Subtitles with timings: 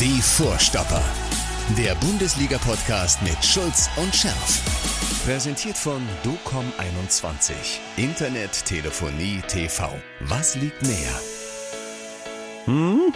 [0.00, 1.02] Die Vorstopper.
[1.76, 5.24] Der Bundesliga-Podcast mit Schulz und Scherf.
[5.24, 7.52] Präsentiert von DOCOM21.
[7.96, 9.90] Internet, Telefonie, TV.
[10.20, 11.20] Was liegt näher?
[12.66, 13.12] Hm?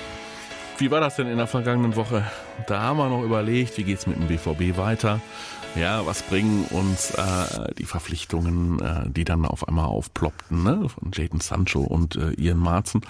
[0.79, 2.29] Wie war das denn in der vergangenen Woche?
[2.67, 5.21] Da haben wir noch überlegt, wie geht's mit dem BVB weiter?
[5.77, 10.89] Ja, was bringen uns äh, die Verpflichtungen, äh, die dann auf einmal aufploppten, ne?
[10.89, 13.03] Von Jaden Sancho und äh, Ian Marzen.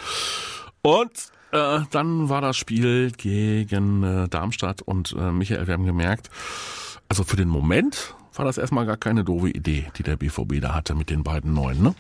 [0.83, 6.31] Und äh, dann war das Spiel gegen äh, Darmstadt und äh, Michael, wir haben gemerkt,
[7.09, 10.75] also für den Moment war das erstmal gar keine doofe Idee, die der BVB da
[10.75, 11.95] hatte mit den beiden Neuen, ne?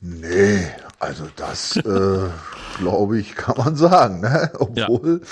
[0.00, 0.68] Nee,
[1.00, 2.28] also das äh,
[2.78, 4.20] glaube ich, kann man sagen.
[4.20, 4.50] Ne?
[4.58, 5.22] Obwohl,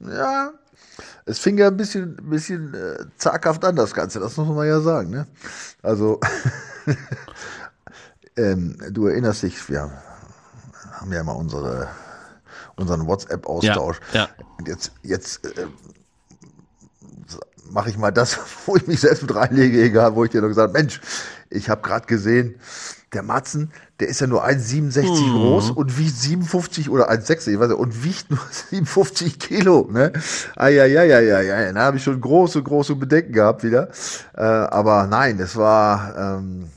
[0.00, 0.08] ja.
[0.10, 0.52] ja.
[1.26, 4.80] es fing ja ein bisschen, bisschen äh, zaghaft an, das Ganze, das muss man ja
[4.80, 5.10] sagen.
[5.10, 5.26] Ne?
[5.82, 6.18] Also,
[8.36, 9.92] ähm, du erinnerst dich, wir
[11.00, 11.88] haben ja immer unsere,
[12.76, 14.00] unseren WhatsApp-Austausch.
[14.12, 14.28] Ja, ja.
[14.66, 15.66] Jetzt, jetzt äh,
[17.70, 20.48] mache ich mal das, wo ich mich selbst mit reinlege, egal, wo ich dir noch
[20.48, 21.00] gesagt habe, Mensch,
[21.50, 22.56] ich habe gerade gesehen,
[23.14, 25.32] der Matzen, der ist ja nur 1,67 mhm.
[25.32, 28.40] groß und wiegt 57 oder 1,60, ich weiß nicht, und wiegt nur
[28.70, 30.12] 57 Kilo, ne?
[30.56, 33.88] Eieieiei, da habe ich schon große, große Bedenken gehabt wieder.
[34.36, 36.70] Äh, aber nein, es war ähm,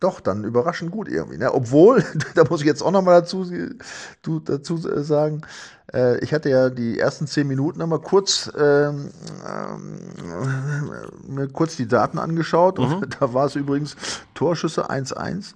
[0.00, 1.52] doch dann überraschend gut irgendwie, ne?
[1.52, 2.04] Obwohl,
[2.34, 3.46] da muss ich jetzt auch nochmal dazu,
[4.22, 5.42] dazu sagen,
[5.92, 9.10] äh, ich hatte ja die ersten zehn Minuten einmal kurz, ähm,
[9.46, 10.90] ähm,
[11.26, 12.84] mir kurz die Daten angeschaut mhm.
[12.84, 13.96] und da war es übrigens
[14.34, 15.54] Torschüsse 1-1.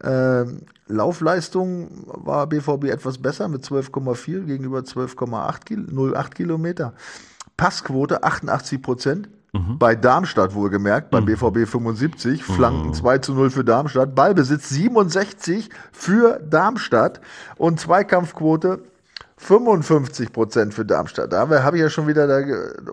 [0.00, 6.94] Ähm, Laufleistung war BVB etwas besser mit 12,4 gegenüber 12,8 Kil 08 Kilometer.
[7.56, 9.28] Passquote 88 Prozent.
[9.52, 9.78] Mhm.
[9.78, 11.36] Bei Darmstadt wohlgemerkt, beim mhm.
[11.36, 12.94] BVB 75, Flanken mhm.
[12.94, 17.20] 2 zu 0 für Darmstadt, Ballbesitz 67 für Darmstadt
[17.56, 18.80] und Zweikampfquote
[19.38, 21.32] 55 Prozent für Darmstadt.
[21.32, 22.40] Da habe ich ja schon wieder, da,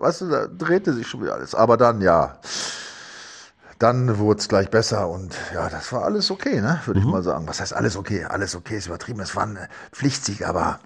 [0.00, 1.54] weißt du, da drehte sich schon wieder alles.
[1.54, 2.38] Aber dann, ja,
[3.78, 6.80] dann wurde es gleich besser und ja, das war alles okay, ne?
[6.86, 7.06] würde mhm.
[7.06, 7.46] ich mal sagen.
[7.46, 8.24] Was heißt alles okay?
[8.24, 9.20] Alles okay ist übertrieben.
[9.20, 9.58] Es war ein
[9.92, 10.78] Pflichtsieg, aber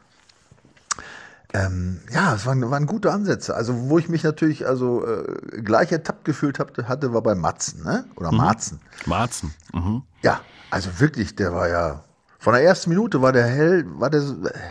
[1.53, 3.55] ähm, ja, es waren, waren gute Ansätze.
[3.55, 7.83] Also, wo ich mich natürlich also äh, gleich ertappt gefühlt hab, hatte, war bei Matzen,
[7.83, 8.05] ne?
[8.17, 8.39] Oder mhm.
[8.39, 8.81] Marzen.
[9.07, 9.55] Marzen.
[9.73, 10.03] Mhm.
[10.23, 10.41] Ja,
[10.71, 12.05] also wirklich, der war ja
[12.41, 14.23] von der ersten Minute war der hell, war der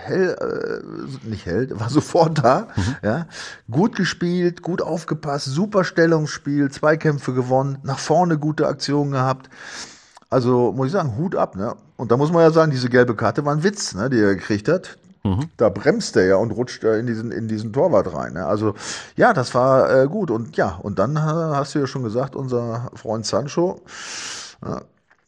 [0.06, 2.68] hell, äh, nicht hell, war sofort da.
[2.76, 2.96] Mhm.
[3.04, 3.28] Ja,
[3.70, 9.52] gut gespielt, gut aufgepasst, super Stellungsspiel, Zweikämpfe gewonnen, nach vorne gute Aktionen gehabt.
[10.32, 11.56] Also muss ich sagen, Hut ab.
[11.56, 11.76] Ne?
[11.96, 14.36] Und da muss man ja sagen, diese gelbe Karte war ein Witz, ne, die er
[14.36, 14.98] gekriegt hat.
[15.30, 15.50] Mhm.
[15.58, 18.34] Da bremst er ja und rutscht in diesen, in diesen Torwart rein.
[18.34, 18.46] Ne?
[18.46, 18.74] Also
[19.16, 20.32] ja, das war äh, gut.
[20.32, 23.82] Und ja, und dann hast du ja schon gesagt, unser Freund Sancho.
[24.66, 24.82] Ja,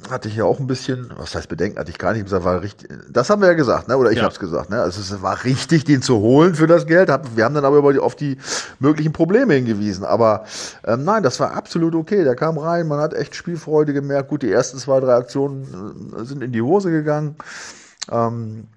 [0.09, 2.61] hatte ich ja auch ein bisschen, was heißt Bedenken, hatte ich gar nicht gesagt, war
[2.61, 3.97] richtig, das haben wir ja gesagt, ne?
[3.97, 4.23] oder ich ja.
[4.23, 4.81] habe es gesagt, ne?
[4.81, 7.93] also es war richtig, den zu holen für das Geld, wir haben dann aber über
[7.93, 8.37] die, auf die
[8.79, 10.45] möglichen Probleme hingewiesen, aber
[10.85, 14.41] ähm, nein, das war absolut okay, der kam rein, man hat echt Spielfreude gemerkt, gut,
[14.41, 17.35] die ersten zwei, drei Aktionen äh, sind in die Hose gegangen,
[18.11, 18.67] ähm,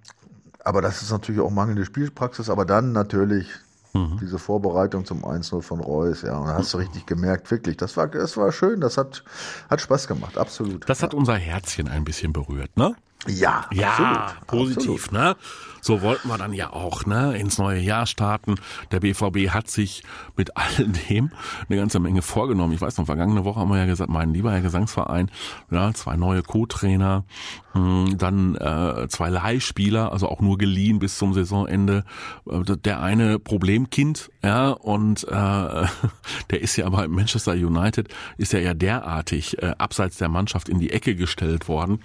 [0.65, 3.49] aber das ist natürlich auch mangelnde Spielpraxis, aber dann natürlich
[3.95, 4.19] Mhm.
[4.21, 6.37] Diese Vorbereitung zum 1-0 von Reus, ja.
[6.37, 9.23] Und da hast du richtig gemerkt, wirklich, das war, das war schön, das hat,
[9.71, 10.89] hat Spaß gemacht, absolut.
[10.89, 12.97] Das hat unser Herzchen ein bisschen berührt, ne?
[13.27, 15.13] Ja, ja, absolut, positiv, absolut.
[15.13, 15.37] ne?
[15.85, 18.55] So wollten wir dann ja auch, ne, ins neue Jahr starten.
[18.91, 20.03] Der BVB hat sich
[20.35, 21.31] mit all dem
[21.69, 22.73] eine ganze Menge vorgenommen.
[22.73, 25.31] Ich weiß noch, vergangene Woche haben wir ja gesagt, mein lieber Herr Gesangsverein,
[25.71, 27.25] ja, zwei neue Co-Trainer,
[27.73, 32.05] hm, dann äh, zwei Leihspieler, also auch nur geliehen bis zum Saisonende.
[32.49, 35.31] Äh, der eine Problemkind, ja, und äh,
[36.51, 40.79] der ist ja bei Manchester United, ist ja ja derartig äh, abseits der Mannschaft in
[40.79, 42.01] die Ecke gestellt worden,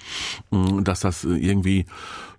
[0.51, 1.85] hm, dass das irgendwie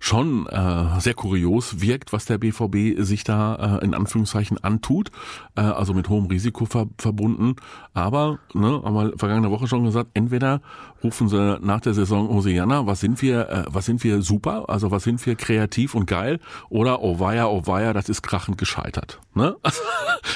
[0.01, 5.11] schon äh, sehr kurios wirkt, was der BVB sich da äh, in Anführungszeichen antut,
[5.55, 7.55] äh, also mit hohem Risiko ver verbunden.
[7.93, 10.61] Aber, ne, haben wir vergangene Woche schon gesagt, entweder
[11.03, 14.89] rufen sie nach der Saison Hosianna, was sind wir, äh, was sind wir super, also
[14.89, 16.39] was sind wir kreativ und geil,
[16.69, 19.19] oder oh weia, oh weia, das ist krachend gescheitert.
[19.35, 19.55] Ne?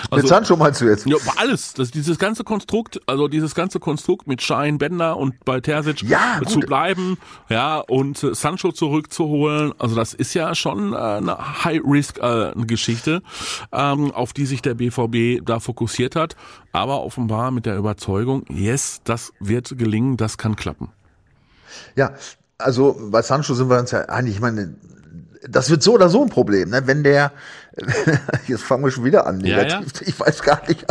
[0.09, 1.05] Also, mit Sancho meinst du jetzt?
[1.05, 1.73] Ja, alles.
[1.73, 6.41] Das, dieses ganze Konstrukt, also dieses ganze Konstrukt mit Schein, Bender und bei Terzic ja,
[6.45, 7.17] zu bleiben,
[7.49, 13.21] ja, und äh, Sancho zurückzuholen, also das ist ja schon äh, eine High-Risk-Geschichte,
[13.71, 16.35] äh, ähm, auf die sich der BVB da fokussiert hat,
[16.71, 20.89] aber offenbar mit der Überzeugung, yes, das wird gelingen, das kann klappen.
[21.95, 22.13] Ja,
[22.57, 24.75] also bei Sancho sind wir uns ja eigentlich, ich meine,
[25.47, 26.81] das wird so oder so ein Problem, ne?
[26.85, 27.31] Wenn der,
[28.47, 29.71] jetzt fangen wir schon wieder an, negativ.
[29.71, 30.07] Ja, ja.
[30.07, 30.85] Ich weiß gar nicht,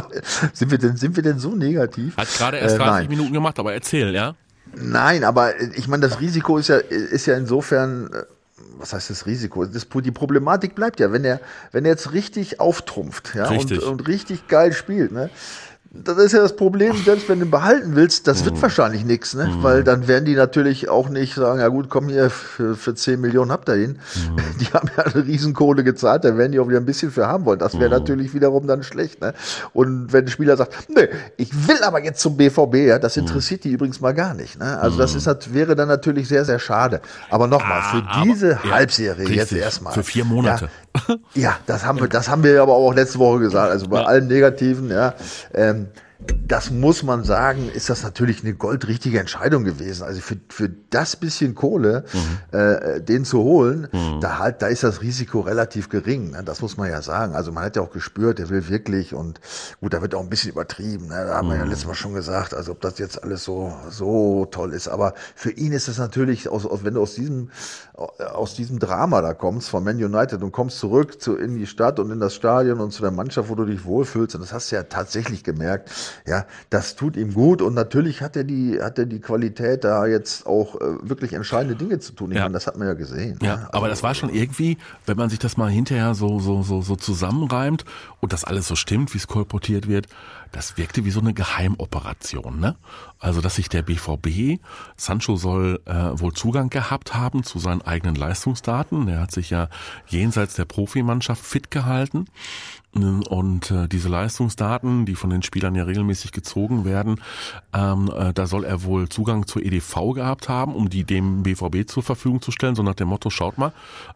[0.53, 2.17] sind wir denn, sind wir denn so negativ?
[2.17, 4.35] Hat gerade erst 30 äh, Minuten gemacht, aber erzähl, ja?
[4.77, 8.23] Nein, aber ich meine, das Risiko ist ja, ist ja insofern äh,
[8.79, 9.65] was heißt das Risiko?
[9.65, 11.41] Das, die Problematik bleibt ja, wenn er,
[11.73, 13.83] wenn er jetzt richtig auftrumpft, ja, Richtig.
[13.83, 15.31] Und, und richtig geil spielt, ne?
[15.97, 18.47] Das ist ja das Problem, selbst wenn du ihn behalten willst, das Mhm.
[18.47, 19.49] wird wahrscheinlich nichts, ne?
[19.61, 23.21] Weil dann werden die natürlich auch nicht sagen, ja gut, komm hier, für, für 10
[23.21, 23.91] Millionen habt ihr ihn.
[23.91, 24.37] Mhm.
[24.61, 27.45] Die haben ja eine Riesenkohle gezahlt, da werden die auch wieder ein bisschen für haben
[27.45, 27.61] wollen.
[27.61, 28.01] Das wäre Mhm.
[28.01, 29.35] natürlich wiederum dann schlecht, ne?
[29.73, 33.01] Und wenn ein Spieler sagt, nee, ich will aber jetzt zum BVB, ja, Mhm.
[33.01, 34.79] das interessiert die übrigens mal gar nicht, ne?
[34.81, 37.01] Also das ist, das wäre dann natürlich sehr, sehr schade.
[37.31, 39.59] Aber nochmal, für Ah, aber- diese ja, Halbserie jetzt richtig.
[39.59, 39.93] erstmal.
[39.93, 40.65] Für vier Monate.
[40.65, 40.71] Ja,
[41.35, 43.71] ja, das haben wir, das haben wir aber auch letzte Woche gesagt.
[43.71, 45.15] Also bei allen Negativen, ja.
[45.53, 45.89] Ähm,
[46.47, 50.05] das muss man sagen, ist das natürlich eine goldrichtige Entscheidung gewesen.
[50.05, 52.05] Also für, für das bisschen Kohle,
[52.53, 53.89] äh, den zu holen,
[54.21, 56.31] da halt, da ist das Risiko relativ gering.
[56.31, 56.43] Ne?
[56.45, 57.35] Das muss man ja sagen.
[57.35, 59.41] Also man hat ja auch gespürt, der will wirklich und
[59.81, 61.09] gut, da wird auch ein bisschen übertrieben.
[61.09, 61.25] Ne?
[61.27, 64.47] Da haben wir ja letztes Mal schon gesagt, also ob das jetzt alles so, so
[64.47, 64.89] toll ist.
[64.89, 67.51] Aber für ihn ist es natürlich, aus, aus, wenn du aus diesem,
[67.95, 71.99] aus diesem Drama da kommst, von Man United und kommst zurück zu, in die Stadt
[71.99, 74.71] und in das Stadion und zu der Mannschaft, wo du dich wohlfühlst, und das hast
[74.71, 75.91] du ja tatsächlich gemerkt,
[76.27, 80.07] ja, das tut ihm gut und natürlich hat er die, hat er die Qualität, da
[80.07, 82.31] jetzt auch äh, wirklich entscheidende Dinge zu tun.
[82.31, 82.45] Ich Ja.
[82.45, 83.39] meine, das hat man ja gesehen.
[83.43, 83.69] Ja, ne?
[83.73, 86.97] aber das war schon irgendwie, wenn man sich das mal hinterher so, so, so, so
[86.97, 87.85] zusammenreimt
[88.21, 90.07] und das alles so stimmt, wie es kolportiert wird,
[90.53, 92.77] das wirkte wie so eine Geheimoperation, ne?
[93.19, 94.61] Also, dass sich der BVB,
[94.97, 99.09] Sancho soll äh, wohl Zugang gehabt haben zu seinen eigenen Leistungsdaten.
[99.09, 99.69] Er hat sich ja
[100.07, 102.27] jenseits der Profimannschaft fit gehalten.
[102.95, 107.21] Und äh, diese Leistungsdaten, die von den Spielern ja regelmäßig gezogen werden,
[107.73, 111.89] ähm, äh, da soll er wohl Zugang zur EDV gehabt haben, um die dem BVB
[111.89, 113.73] zur Verfügung zu stellen, so nach dem Motto, schaut mal,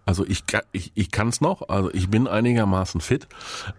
[0.06, 3.26] also ich, ich, ich kann es noch, also ich bin einigermaßen fit.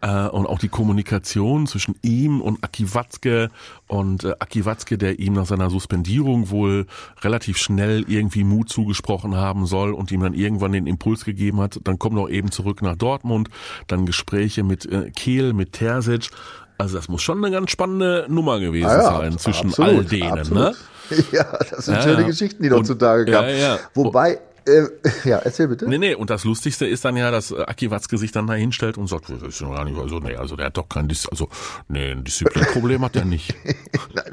[0.01, 3.51] Äh, und auch die Kommunikation zwischen ihm und Aki Watzke
[3.87, 6.87] und äh, Aki Watzke, der ihm nach seiner Suspendierung wohl
[7.21, 11.79] relativ schnell irgendwie Mut zugesprochen haben soll und ihm dann irgendwann den Impuls gegeben hat,
[11.85, 13.49] dann komm doch eben zurück nach Dortmund,
[13.87, 16.29] dann Gespräche mit äh, Kehl, mit Terzic,
[16.77, 20.05] also das muss schon eine ganz spannende Nummer gewesen Ah ja, sein zwischen absolut, all
[20.05, 20.63] denen, absolut.
[20.63, 20.75] ne?
[21.31, 22.27] Ja, das sind Ja, schöne ja.
[22.27, 23.79] Geschichten, die dort zutage kamen.
[23.95, 24.39] Wobei,
[24.69, 24.87] äh,
[25.29, 25.87] ja, erzähl bitte.
[25.87, 28.53] Nee, nee, und das Lustigste ist dann ja, dass äh, Aki Watzke sich dann da
[28.53, 31.07] hinstellt und sagt, das ist ja gar nicht, also nee, also der hat doch kein
[31.07, 31.49] Dis also
[31.87, 33.55] nee, ein Disziplinproblem hat er nicht.
[34.13, 34.25] Nein,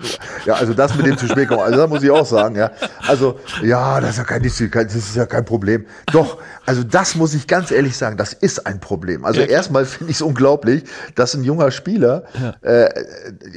[0.45, 2.71] Ja, also das mit dem zu spät kommen, also da muss ich auch sagen, ja.
[3.07, 5.87] Also, ja, das ist ja kein, Disziplin, das ist ja kein Problem.
[6.13, 9.25] Doch, also das muss ich ganz ehrlich sagen, das ist ein Problem.
[9.25, 9.47] Also Ja.
[9.47, 10.85] erstmal finde ich es unglaublich,
[11.15, 12.25] dass ein junger Spieler,
[12.63, 12.89] äh,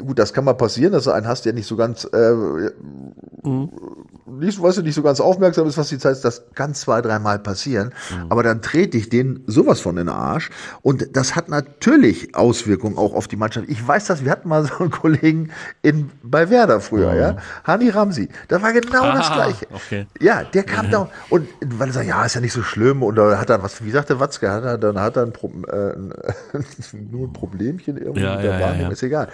[0.02, 2.34] gut, das kann mal passieren, dass du einen hast, der nicht so ganz, äh,
[4.26, 7.02] nicht, weißt du, nicht so ganz aufmerksam ist, was die Zeit ist, das kann zwei,
[7.02, 7.94] dreimal passieren.
[8.30, 10.50] Aber dann trete ich den sowas von in den Arsch.
[10.82, 13.68] Und das hat natürlich Auswirkungen auch auf die Mannschaft.
[13.70, 15.52] Ich weiß das, wir hatten mal so einen Kollegen
[15.82, 17.38] in, bei Werder früher, ja.
[17.64, 18.30] Hani Ramsi.
[18.48, 19.68] Da war genau das Ah, Gleiche.
[19.74, 20.08] okay.
[20.20, 23.16] Ja, der kam da und weil er sagt, ja, ist ja nicht so schlimm und
[23.16, 25.96] da hat er was, wie sagte Watzke, hat er, dann hat er ein, Pro, äh,
[27.12, 28.94] nur ein Problemchen irgendwie Ja, mit der ja, ja, Wahrnehmung, ja.
[28.94, 29.30] ist egal.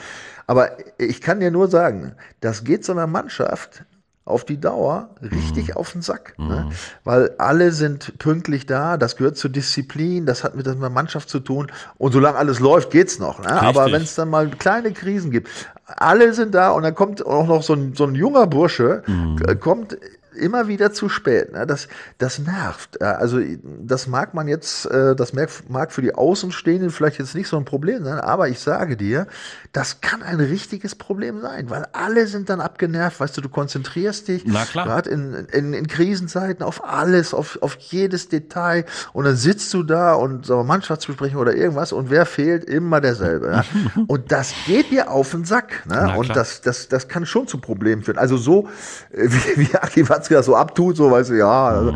[0.48, 3.84] Aber ich kann dir nur sagen, das geht so einer Mannschaft
[4.26, 5.74] auf die Dauer richtig Mhm.
[5.76, 6.34] auf den Sack.
[6.40, 6.70] Ne?
[7.04, 11.40] Weil alle sind pünktlich da, das gehört zur Disziplin, das hat mit der Mannschaft zu
[11.40, 11.72] tun.
[12.00, 13.40] Und solange alles läuft, geht's noch.
[13.40, 13.52] Ne?
[13.62, 15.50] Aber wenn es dann mal kleine Krisen gibt,
[15.86, 19.38] alle sind da und dann kommt auch noch so ein, so ein junger Bursche, Mhm.
[19.48, 19.96] äh, kommt
[20.36, 21.54] immer wieder zu spät.
[21.54, 21.66] Ne?
[21.66, 21.88] Das,
[22.18, 23.02] das nervt.
[23.02, 27.58] Also das mag man jetzt, äh, das mag, für die Außenstehenden vielleicht jetzt nicht so
[27.58, 29.28] ein Problem sein, aber ich sage dir,
[29.72, 34.28] das kann ein richtiges Problem sein, weil alle sind dann abgenervt, weißt du, du konzentrierst
[34.28, 39.74] dich gerade in, in, in Krisenzeiten auf alles, auf, auf jedes Detail und dann sitzt
[39.74, 42.66] du da und so Mannschaftsbesprechung oder irgendwas und wer fehlt?
[42.66, 43.52] Immer derselbe.
[43.52, 43.64] Ja?
[44.08, 45.84] Und das geht dir auf den Sack.
[45.86, 46.16] Ne?
[46.18, 48.18] Und das, das, das kann schon zu Problemen führen.
[48.18, 48.68] Also so,
[49.12, 51.68] äh, wie, wie Aki Watzke das so abtut, so weißt du, ja.
[51.68, 51.96] Also,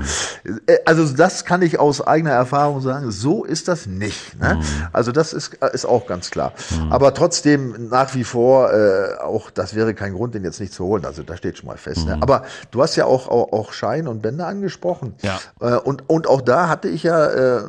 [0.67, 4.39] äh, also das kann ich aus eigener Erfahrung sagen, so ist das nicht.
[4.39, 4.61] Ne?
[4.93, 6.53] Also das ist, ist auch ganz klar.
[6.89, 10.85] Aber trotzdem nach wie vor, äh, auch das wäre kein Grund, den jetzt nicht zu
[10.85, 11.05] holen.
[11.05, 12.05] Also da steht schon mal fest.
[12.05, 12.17] Ne?
[12.21, 15.15] Aber du hast ja auch, auch, auch Schein und Bänder angesprochen.
[15.21, 15.39] Ja.
[15.59, 17.63] Äh, und, und auch da hatte ich ja, äh,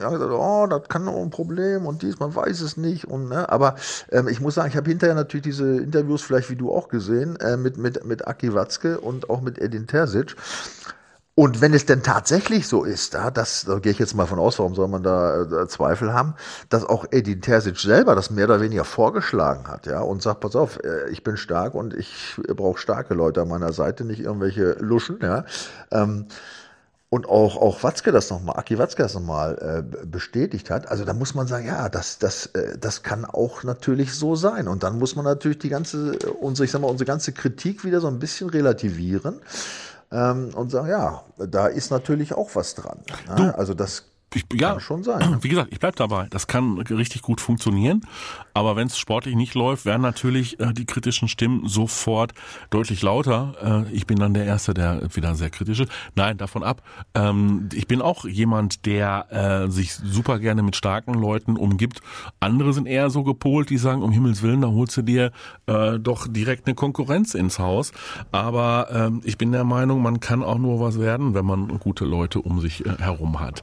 [0.00, 3.06] ja gesagt, oh, das kann auch ein Problem und dies, man weiß es nicht.
[3.06, 3.76] Und, ne, aber
[4.10, 7.36] ähm, ich muss sagen, ich habe hinterher natürlich diese Interviews, vielleicht wie du auch gesehen,
[7.36, 10.36] äh, mit, mit, mit Aki Watzke und auch mit Edin Terzic.
[11.38, 14.38] Und wenn es denn tatsächlich so ist, da, das, da gehe ich jetzt mal von
[14.38, 16.34] aus, warum soll man da äh, Zweifel haben,
[16.70, 20.56] dass auch Edin Terzic selber das mehr oder weniger vorgeschlagen hat, ja, und sagt, pass
[20.56, 24.78] auf, äh, ich bin stark und ich brauche starke Leute an meiner Seite, nicht irgendwelche
[24.80, 25.44] Luschen, ja.
[25.90, 26.24] Ähm,
[27.16, 31.14] und auch, auch Watzke das nochmal, Aki Watzke das nochmal äh, bestätigt hat, also da
[31.14, 34.68] muss man sagen, ja, das, das, äh, das kann auch natürlich so sein.
[34.68, 38.00] Und dann muss man natürlich die ganze, unsere, ich sag mal, unsere ganze Kritik wieder
[38.00, 39.40] so ein bisschen relativieren.
[40.12, 42.98] ähm, und sagen, ja, da ist natürlich auch was dran.
[43.36, 43.56] Ne?
[43.56, 45.38] Also das ich, ja, kann schon sein.
[45.40, 46.26] Wie gesagt, ich bleib dabei.
[46.30, 48.02] Das kann richtig gut funktionieren.
[48.54, 52.32] Aber wenn es sportlich nicht läuft, werden natürlich äh, die kritischen Stimmen sofort
[52.70, 53.86] deutlich lauter.
[53.88, 55.92] Äh, ich bin dann der Erste, der wieder sehr kritisch ist.
[56.16, 56.82] Nein, davon ab.
[57.14, 62.00] Ähm, ich bin auch jemand, der äh, sich super gerne mit starken Leuten umgibt.
[62.40, 65.30] Andere sind eher so gepolt, die sagen, um Himmels Willen, da holst du dir
[65.66, 67.92] äh, doch direkt eine Konkurrenz ins Haus.
[68.32, 72.04] Aber ähm, ich bin der Meinung, man kann auch nur was werden, wenn man gute
[72.04, 73.62] Leute um sich äh, herum hat.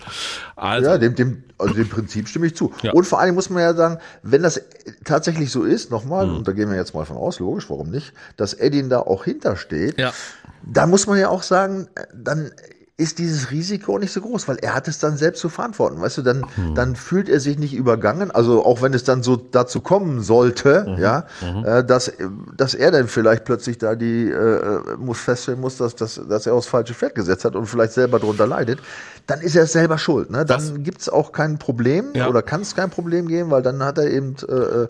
[0.55, 2.71] Also, ja, dem, dem, also dem Prinzip stimme ich zu.
[2.81, 2.91] Ja.
[2.93, 4.61] Und vor allem muss man ja sagen, wenn das
[5.03, 6.37] tatsächlich so ist, nochmal, mhm.
[6.37, 9.23] und da gehen wir jetzt mal von aus, logisch, warum nicht, dass Edin da auch
[9.23, 10.13] hintersteht, ja.
[10.61, 12.51] da muss man ja auch sagen, dann
[12.95, 15.99] ist dieses Risiko nicht so groß, weil er hat es dann selbst zu verantworten.
[15.99, 16.75] Weißt du, dann, mhm.
[16.75, 18.29] dann fühlt er sich nicht übergangen.
[18.29, 21.01] Also auch wenn es dann so dazu kommen sollte, mhm.
[21.01, 21.65] ja, mhm.
[21.65, 22.11] Äh, dass,
[22.55, 26.53] dass er dann vielleicht plötzlich da die, äh, muss feststellen muss, dass, dass, dass er
[26.53, 28.79] aufs falsche Pferd gesetzt hat und vielleicht selber drunter leidet,
[29.25, 30.29] dann ist er selber schuld.
[30.29, 30.45] Ne?
[30.45, 32.27] Dann gibt's auch kein Problem ja.
[32.27, 34.87] oder kann es kein Problem geben, weil dann hat er eben äh,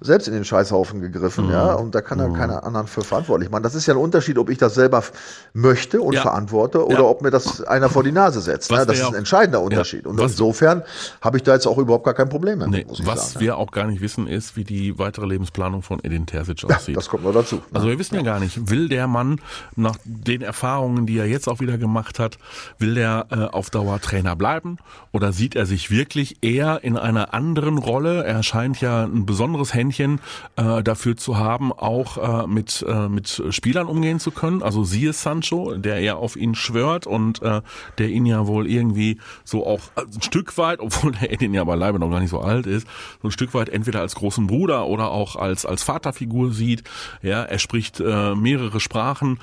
[0.00, 1.84] selbst in den Scheißhaufen gegriffen, ja, mhm.
[1.84, 2.34] und da kann er mhm.
[2.34, 3.62] keine anderen für verantwortlich machen.
[3.62, 5.04] Das ist ja ein Unterschied, ob ich das selber
[5.52, 6.22] möchte und ja.
[6.22, 8.70] verantworte oder ob mir das einer vor die Nase setzt.
[8.70, 8.84] Ne?
[8.86, 10.04] Das ist ein entscheidender Unterschied.
[10.04, 10.82] Ja, und insofern
[11.20, 12.68] habe ich da jetzt auch überhaupt gar kein Problem mehr.
[12.68, 13.54] Nee, was sagen, wir ja.
[13.54, 16.96] auch gar nicht wissen, ist, wie die weitere Lebensplanung von Edin Terzic aussieht.
[16.96, 17.56] das kommt noch dazu.
[17.56, 17.62] Ne?
[17.72, 19.40] Also wir wissen ja gar nicht, will der Mann
[19.76, 22.38] nach den Erfahrungen, die er jetzt auch wieder gemacht hat,
[22.78, 24.78] will der äh, auf Dauer Trainer bleiben
[25.12, 28.24] oder sieht er sich wirklich eher in einer anderen Rolle?
[28.24, 30.20] Er scheint ja ein besonderes Händchen
[30.56, 34.62] äh, dafür zu haben, auch äh, mit, äh, mit Spielern umgehen zu können.
[34.62, 37.62] Also siehe Sancho, der eher auf ihn schwört und äh,
[37.98, 41.98] der ihn ja wohl irgendwie so auch ein Stück weit, obwohl der Edin ja beileibe
[41.98, 42.86] noch gar nicht so alt ist,
[43.22, 46.84] so ein Stück weit entweder als großen Bruder oder auch als, als Vaterfigur sieht.
[47.22, 49.38] Ja, er spricht äh, mehrere Sprachen.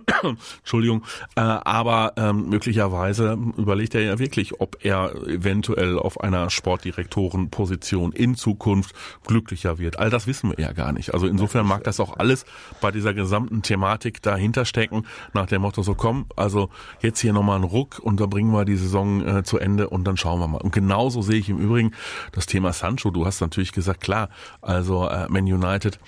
[0.58, 1.04] Entschuldigung,
[1.36, 8.34] äh, aber ähm, möglicherweise überlegt er ja wirklich, ob er eventuell auf einer Sportdirektorenposition in
[8.34, 8.94] Zukunft
[9.26, 9.98] glücklicher wird.
[9.98, 11.14] All das wissen wir ja gar nicht.
[11.14, 12.44] Also insofern mag das auch alles
[12.80, 16.70] bei dieser gesamten Thematik dahinter stecken, nach dem Motto so komm, also
[17.00, 20.04] jetzt hier nochmal einen Ruck und da bringen wir die Saison äh, zu Ende und
[20.04, 20.60] dann schauen wir mal.
[20.60, 21.92] Und genauso sehe ich im Übrigen
[22.32, 23.10] das Thema Sancho.
[23.10, 24.28] Du hast natürlich gesagt, klar,
[24.60, 25.98] also äh, Man United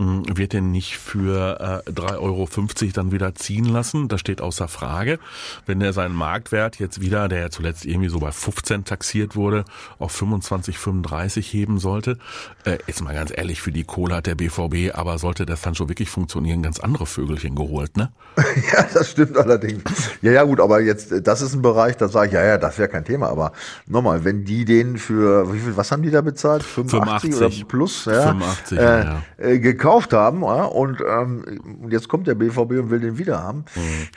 [0.00, 2.48] wird den nicht für äh, 3,50 Euro
[2.94, 4.08] dann wieder ziehen lassen.
[4.08, 5.18] Das steht außer Frage.
[5.66, 9.64] Wenn er seinen Marktwert jetzt wieder, der ja zuletzt irgendwie so bei 15 taxiert wurde,
[9.98, 12.16] auf 25, 35 heben sollte,
[12.64, 15.88] äh, jetzt mal ganz ehrlich, für die Kohle hat der BVB, aber sollte der Sancho
[15.90, 18.10] wirklich funktionieren, ganz andere Vögelchen geholt, ne?
[18.72, 19.82] ja, das stimmt allerdings.
[20.22, 22.78] Ja, ja, gut, aber jetzt, das ist ein Bereich, da sage ich, ja, ja, das
[22.78, 23.28] wäre kein Thema.
[23.28, 23.52] Aber
[23.86, 26.62] nochmal, wenn die den für, wie viel, was haben die da bezahlt?
[26.62, 29.22] 85, 85 oder plus, ja, 85, äh, ja.
[29.36, 33.64] Äh, gekauft haben, ja, und ähm, jetzt kommt der BVB und will den wieder haben.
[33.74, 34.08] Mhm.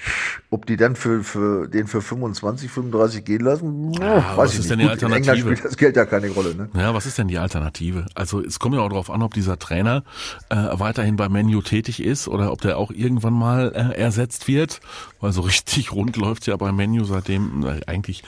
[0.50, 4.70] Ob die dann für, für den für 25, 35 gehen lassen, ja, weiß ich nicht.
[4.70, 5.18] Denn die Gut, Alternative?
[5.18, 6.56] In England spielt das Geld ja keine Rolle.
[6.56, 6.70] Ne?
[6.76, 8.06] Ja, was ist denn die Alternative?
[8.16, 10.04] Also es kommt ja auch darauf an, ob dieser Trainer
[10.50, 14.80] äh, weiterhin bei Menu tätig ist oder ob der auch irgendwann mal äh, ersetzt wird,
[15.20, 18.24] weil so richtig rund läuft ja bei Menu seitdem äh, eigentlich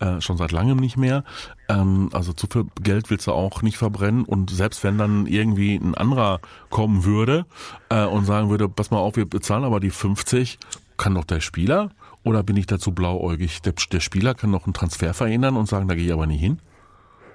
[0.00, 1.24] äh, schon seit langem nicht mehr.
[1.68, 5.76] Ähm, also zu viel Geld willst du auch nicht verbrennen und selbst wenn dann irgendwie
[5.76, 7.46] ein anderer kommen würde
[7.88, 10.58] äh, und sagen würde, pass mal auf, wir bezahlen aber die 50,
[10.96, 11.90] kann doch der Spieler
[12.24, 13.62] oder bin ich dazu blauäugig?
[13.62, 16.40] Der, der Spieler kann noch einen Transfer verhindern und sagen, da gehe ich aber nicht
[16.40, 16.60] hin.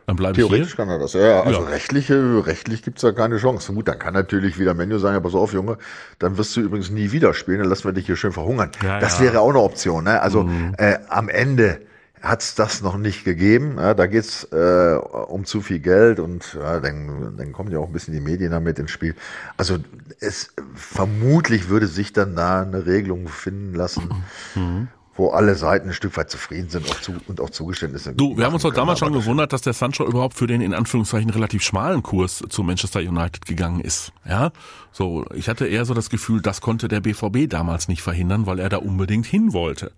[0.08, 1.42] Dann bleibe ich Theoretisch kann er das, ja.
[1.42, 1.70] Also ja.
[1.70, 3.72] rechtliche, rechtlich gibt's da keine Chance.
[3.74, 5.78] Gut, dann kann natürlich wieder Menu sagen, ja, pass auf, Junge,
[6.20, 8.72] dann wirst du übrigens nie wieder spielen, dann lassen wir dich hier schön verhungern.
[8.84, 9.26] Ja, das ja.
[9.26, 10.04] wäre auch eine Option.
[10.04, 10.22] Ne?
[10.22, 10.76] Also mhm.
[10.78, 11.82] äh, am Ende
[12.22, 13.76] hat es das noch nicht gegeben.
[13.78, 17.88] Ja, da geht's äh, um zu viel Geld und ja, dann, dann kommen ja auch
[17.88, 19.16] ein bisschen die Medien damit ins Spiel.
[19.58, 19.78] Also
[20.20, 24.10] es vermutlich würde sich dann da eine Regelung finden lassen.
[24.56, 28.14] Mhm wo alle Seiten ein Stück weit zufrieden sind auch zu, und auch Zugeständnisse.
[28.14, 30.74] Du, wir haben uns doch damals schon gewundert, dass der Sancho überhaupt für den in
[30.74, 34.14] Anführungszeichen relativ schmalen Kurs zu Manchester United gegangen ist.
[34.28, 34.52] Ja,
[34.92, 38.60] so ich hatte eher so das Gefühl, das konnte der BVB damals nicht verhindern, weil
[38.60, 39.92] er da unbedingt hin wollte.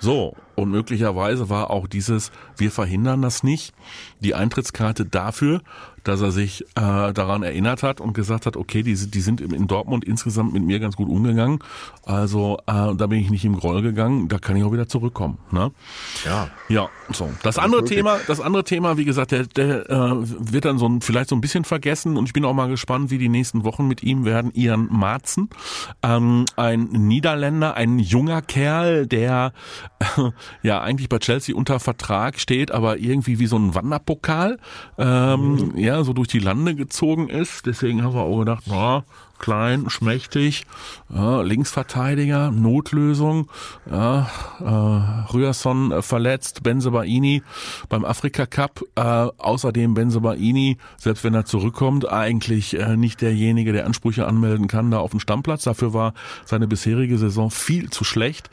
[0.00, 3.72] So, und möglicherweise war auch dieses, wir verhindern das nicht,
[4.20, 5.60] die Eintrittskarte dafür,
[6.08, 9.66] dass er sich äh, daran erinnert hat und gesagt hat, okay, die, die sind in
[9.66, 11.58] Dortmund insgesamt mit mir ganz gut umgegangen.
[12.04, 15.38] Also äh, da bin ich nicht im Groll gegangen, da kann ich auch wieder zurückkommen.
[15.50, 15.70] Ne?
[16.24, 16.48] Ja.
[16.68, 17.30] Ja, so.
[17.42, 21.02] Das andere Thema, das andere Thema, wie gesagt, der, der äh, wird dann so ein,
[21.02, 23.86] vielleicht so ein bisschen vergessen und ich bin auch mal gespannt, wie die nächsten Wochen
[23.86, 24.50] mit ihm werden.
[24.54, 25.50] Ian Marzen,
[26.02, 29.52] ähm, ein Niederländer, ein junger Kerl, der
[30.00, 30.30] äh,
[30.62, 34.58] ja eigentlich bei Chelsea unter Vertrag steht, aber irgendwie wie so ein Wanderpokal,
[34.98, 35.78] ähm, mhm.
[35.78, 37.66] ja, so durch die Lande gezogen ist.
[37.66, 39.04] Deswegen haben wir auch gedacht, na,
[39.38, 40.66] klein, schmächtig,
[41.08, 43.48] ja, Linksverteidiger, Notlösung,
[43.90, 44.28] ja,
[44.60, 47.42] äh, Rührson äh, verletzt, Benzebaini
[47.88, 53.86] beim Afrika Cup, äh, außerdem Benzebaini, selbst wenn er zurückkommt, eigentlich äh, nicht derjenige, der
[53.86, 55.64] Ansprüche anmelden kann, da auf dem Stammplatz.
[55.64, 56.14] Dafür war
[56.44, 58.50] seine bisherige Saison viel zu schlecht.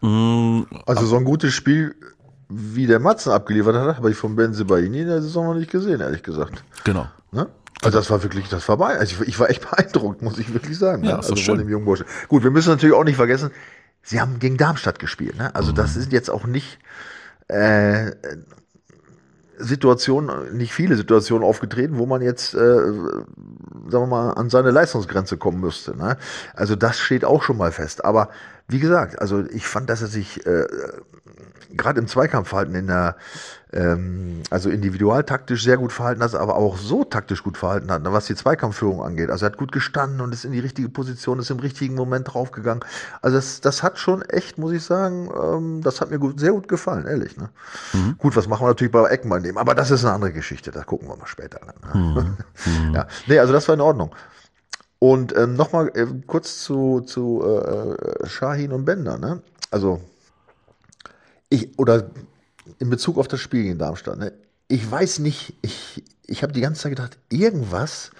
[0.00, 1.94] Mm, also so ein gutes Spiel
[2.48, 6.00] wie der Matzen abgeliefert hat, habe ich von Benzebaini in der Saison noch nicht gesehen,
[6.00, 6.62] ehrlich gesagt.
[6.84, 7.06] Genau.
[7.32, 7.48] Ne?
[7.82, 8.96] Also das war wirklich, das war bei.
[8.98, 11.04] Also ich, ich war echt beeindruckt, muss ich wirklich sagen.
[11.04, 11.20] Ja, ne?
[11.20, 11.56] ist doch also schön.
[11.56, 12.06] von dem jungen Burschen.
[12.28, 13.50] Gut, wir müssen natürlich auch nicht vergessen,
[14.02, 15.36] sie haben gegen Darmstadt gespielt.
[15.36, 15.54] Ne?
[15.54, 16.78] Also das sind jetzt auch nicht
[17.48, 18.12] äh,
[19.58, 23.10] Situationen, nicht viele Situationen aufgetreten, wo man jetzt, äh, sagen
[23.90, 25.96] wir mal, an seine Leistungsgrenze kommen müsste.
[25.96, 26.16] Ne?
[26.54, 28.04] Also das steht auch schon mal fest.
[28.04, 28.30] Aber
[28.68, 30.66] wie gesagt, also ich fand, dass er sich äh,
[31.70, 33.16] gerade im Zweikampfverhalten in der,
[33.74, 38.12] ähm, also individualtaktisch sehr gut verhalten hat, aber auch so taktisch gut verhalten hat, ne,
[38.12, 39.30] was die Zweikampfführung angeht.
[39.30, 42.32] Also er hat gut gestanden und ist in die richtige Position, ist im richtigen Moment
[42.32, 42.84] draufgegangen.
[43.20, 46.52] Also das, das hat schon echt, muss ich sagen, ähm, das hat mir gut, sehr
[46.52, 47.36] gut gefallen, ehrlich.
[47.36, 47.50] Ne?
[48.18, 50.84] Gut, was machen wir natürlich bei Eckmann nehmen, aber das ist eine andere Geschichte, da
[50.84, 51.60] gucken wir mal später.
[51.62, 52.36] an, Ne?
[52.94, 54.14] ja, nee, also das war in Ordnung.
[55.00, 59.42] Und ähm, nochmal äh, kurz zu, zu äh, Shahin und Bender, ne?
[59.70, 60.00] Also
[61.50, 62.10] ich, oder
[62.84, 64.32] in Bezug auf das Spiel gegen Darmstadt, ne?
[64.68, 68.10] Ich weiß nicht, ich, ich habe die ganze Zeit gedacht, irgendwas,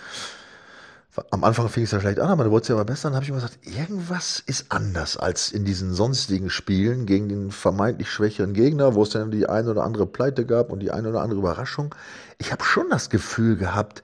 [1.30, 3.24] am Anfang fing es ja schlecht an, aber wurde es ja immer besser, dann habe
[3.24, 8.54] ich immer gesagt, irgendwas ist anders als in diesen sonstigen Spielen gegen den vermeintlich schwächeren
[8.54, 11.40] Gegner, wo es dann die eine oder andere Pleite gab und die eine oder andere
[11.40, 11.94] Überraschung.
[12.38, 14.02] Ich habe schon das Gefühl gehabt,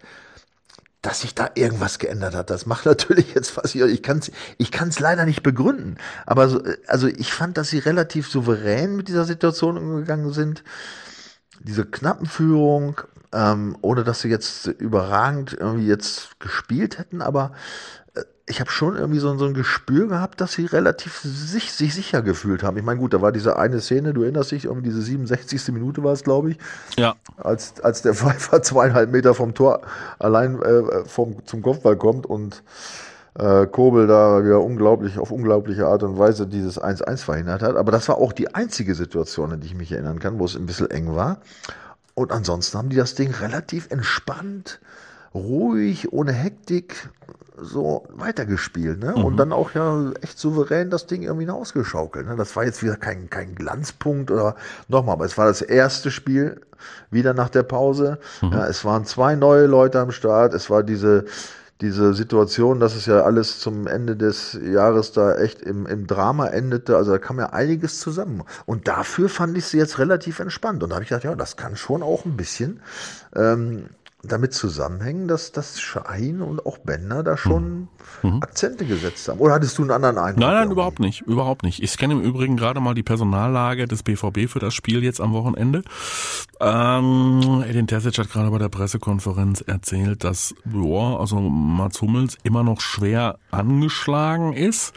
[1.03, 2.51] dass sich da irgendwas geändert hat.
[2.51, 5.97] Das macht natürlich jetzt was ich, kann es ich kann's leider nicht begründen.
[6.27, 10.63] Aber so, also ich fand, dass sie relativ souverän mit dieser Situation umgegangen sind.
[11.63, 13.01] Diese Knappenführung,
[13.33, 17.53] ähm, ohne dass sie jetzt überragend irgendwie jetzt gespielt hätten, aber
[18.15, 21.95] äh, ich habe schon irgendwie so, so ein Gespür gehabt, dass sie relativ sich, sich
[21.95, 22.77] sicher gefühlt haben.
[22.77, 25.69] Ich meine, gut, da war diese eine Szene, du erinnerst dich, irgendwie diese 67.
[25.69, 26.59] Minute war es, glaube ich
[26.99, 29.83] Ja, als, als der Pfeiffer zweieinhalb Meter vom Tor
[30.19, 32.63] allein äh, vom, zum Kopfball kommt und
[33.39, 37.77] äh, Kobel da wieder unglaublich, auf unglaubliche Art und Weise dieses 1-1 verhindert hat.
[37.77, 40.57] Aber das war auch die einzige Situation, an die ich mich erinnern kann, wo es
[40.57, 41.39] ein bisschen eng war.
[42.15, 44.81] Und ansonsten haben die das Ding relativ entspannt,
[45.33, 47.09] ruhig, ohne Hektik
[47.63, 49.01] so weitergespielt.
[49.01, 49.15] Ne?
[49.15, 52.27] Und dann auch ja echt souverän das Ding irgendwie ausgeschaukelt.
[52.27, 52.37] Ne?
[52.37, 54.57] Das war jetzt wieder kein, kein Glanzpunkt oder
[54.89, 56.61] nochmal, aber es war das erste Spiel
[57.11, 58.19] wieder nach der Pause.
[58.41, 60.55] Ja, es waren zwei neue Leute am Start.
[60.55, 61.27] Es war diese,
[61.81, 66.47] diese Situation, dass es ja alles zum Ende des Jahres da echt im, im Drama
[66.49, 66.97] endete.
[66.97, 68.43] Also da kam ja einiges zusammen.
[68.67, 70.83] Und dafür fand ich sie jetzt relativ entspannt.
[70.83, 72.81] Und da habe ich gedacht, ja, das kann schon auch ein bisschen
[73.35, 73.87] ähm,
[74.23, 77.89] damit zusammenhängen, dass, dass Schein und auch Bender da schon
[78.41, 79.39] Akzente gesetzt haben.
[79.41, 80.41] Oder hattest du einen anderen Eindruck?
[80.41, 80.73] Nein, nein, irgendwie?
[80.73, 81.83] überhaupt nicht, überhaupt nicht.
[81.83, 85.33] Ich scanne im Übrigen gerade mal die Personallage des BVB für das Spiel jetzt am
[85.33, 85.83] Wochenende.
[86.61, 92.63] Ähm, Edin Terzic hat gerade bei der Pressekonferenz erzählt, dass boah, also Mats Hummels immer
[92.63, 94.93] noch schwer angeschlagen ist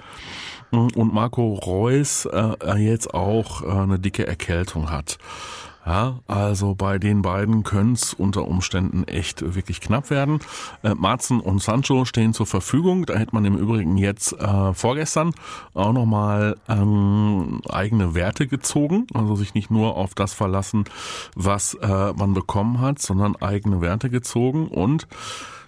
[0.71, 5.17] und Marco Reus äh, jetzt auch äh, eine dicke Erkältung hat.
[5.86, 10.39] Ja, also bei den beiden könnte es unter Umständen echt wirklich knapp werden.
[10.82, 13.06] Äh, Marzen und Sancho stehen zur Verfügung.
[13.06, 15.34] Da hätte man im Übrigen jetzt äh, vorgestern
[15.74, 19.08] auch nochmal ähm, eigene Werte gezogen.
[19.13, 20.86] Also sich nicht nur auf das verlassen,
[21.36, 24.69] was äh, man bekommen hat, sondern eigene Werte gezogen.
[24.69, 25.08] Und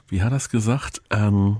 [0.07, 1.01] wie hat er es gesagt?
[1.09, 1.57] Ähm,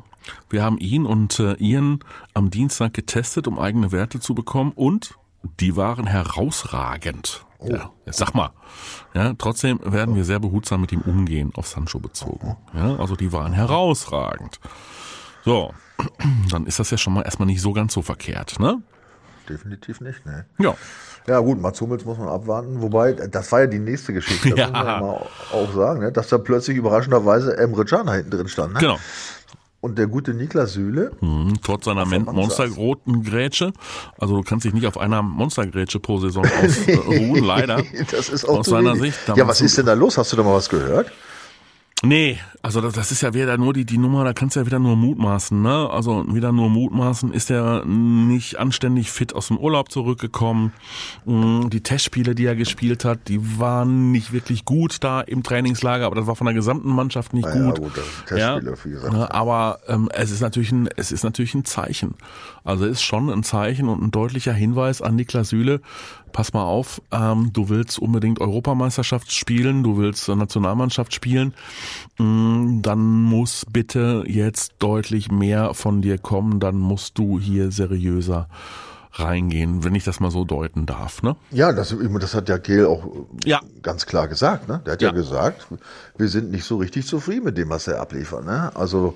[0.50, 2.00] wir haben ihn und äh, Ian
[2.34, 5.16] am Dienstag getestet, um eigene Werte zu bekommen und
[5.60, 7.45] die waren herausragend.
[7.68, 8.52] Ja, jetzt sag mal.
[9.14, 12.58] Ja, trotzdem werden wir sehr behutsam mit ihm umgehen, auf Sancho bezogen.
[12.74, 14.60] Ja, also die waren herausragend.
[15.44, 15.74] So,
[16.52, 18.82] dann ist das ja schon mal erstmal nicht so ganz so verkehrt, ne?
[19.50, 20.46] Definitiv nicht, ne?
[20.58, 20.76] Ja.
[21.28, 22.82] Ja gut, Mats Hummels muss man abwarten.
[22.82, 24.68] Wobei, das war ja die nächste Geschichte, das Ja.
[24.68, 26.12] muss man ja mal auch sagen, ne?
[26.12, 28.74] dass da plötzlich überraschenderweise Emre Can hinten drin stand.
[28.74, 28.80] Ne?
[28.80, 28.98] Genau.
[29.86, 33.72] Und der gute Niklas Süle, Mhm, trotz seiner monstergroßen Grätsche.
[34.18, 37.84] Also du kannst dich nicht auf einer Monstergrätsche pro Saison ausruhen, leider.
[38.10, 39.14] das ist auch Aus seiner wenig.
[39.14, 39.38] Sicht.
[39.38, 40.18] Ja, was ist denn da los?
[40.18, 41.12] Hast du da mal was gehört?
[42.04, 44.66] Nee, also das, das ist ja wieder nur die, die Nummer, da kannst du ja
[44.66, 45.90] wieder nur mutmaßen, ne?
[45.90, 50.74] Also wieder nur mutmaßen, ist er nicht anständig fit aus dem Urlaub zurückgekommen.
[51.24, 56.06] Mm, Die Testspiele, die er gespielt hat, die waren nicht wirklich gut da im Trainingslager,
[56.06, 57.80] aber das war von der gesamten Mannschaft nicht Ja, gut.
[57.80, 57.94] gut,
[58.28, 58.66] gesagt.
[59.14, 62.16] Ne, aber ähm, es ist natürlich ein, es ist natürlich ein Zeichen.
[62.66, 65.80] Also es ist schon ein Zeichen und ein deutlicher Hinweis an Niklas Süle,
[66.36, 71.54] pass mal auf, ähm, du willst unbedingt Europameisterschaft spielen, du willst Nationalmannschaft spielen,
[72.18, 78.50] mm, dann muss bitte jetzt deutlich mehr von dir kommen, dann musst du hier seriöser
[79.14, 81.24] reingehen, wenn ich das mal so deuten darf.
[81.24, 81.38] Ne?
[81.52, 83.08] Ja, das, das hat ja Kehl auch
[83.46, 83.62] ja.
[83.82, 84.68] ganz klar gesagt.
[84.68, 84.82] Ne?
[84.86, 85.12] Der hat ja.
[85.12, 85.68] ja gesagt,
[86.18, 88.44] wir sind nicht so richtig zufrieden mit dem, was er abliefert.
[88.44, 88.76] Ne?
[88.76, 89.16] Also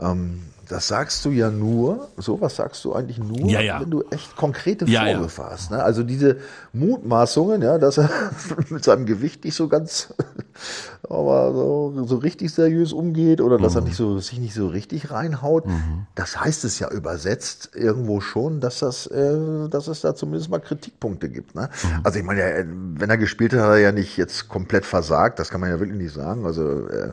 [0.00, 3.80] ähm, das sagst du ja nur, sowas sagst du eigentlich nur, ja, ja.
[3.80, 5.70] wenn du echt konkrete Vorwürfe ja, hast.
[5.70, 5.82] Ne?
[5.82, 6.38] Also diese
[6.72, 8.10] Mutmaßungen, ja, dass er
[8.70, 10.12] mit seinem Gewicht nicht so ganz,
[11.08, 13.62] aber so, so richtig seriös umgeht oder mhm.
[13.62, 13.88] dass er mhm.
[13.88, 16.06] nicht so, sich nicht so richtig reinhaut, mhm.
[16.14, 20.58] das heißt es ja übersetzt irgendwo schon, dass das, äh, dass es da zumindest mal
[20.58, 21.54] Kritikpunkte gibt.
[21.54, 21.68] Ne?
[21.82, 22.00] Mhm.
[22.02, 25.50] Also ich meine, wenn er gespielt hat, hat er ja nicht jetzt komplett versagt, das
[25.50, 26.44] kann man ja wirklich nicht sagen.
[26.44, 27.12] Also äh,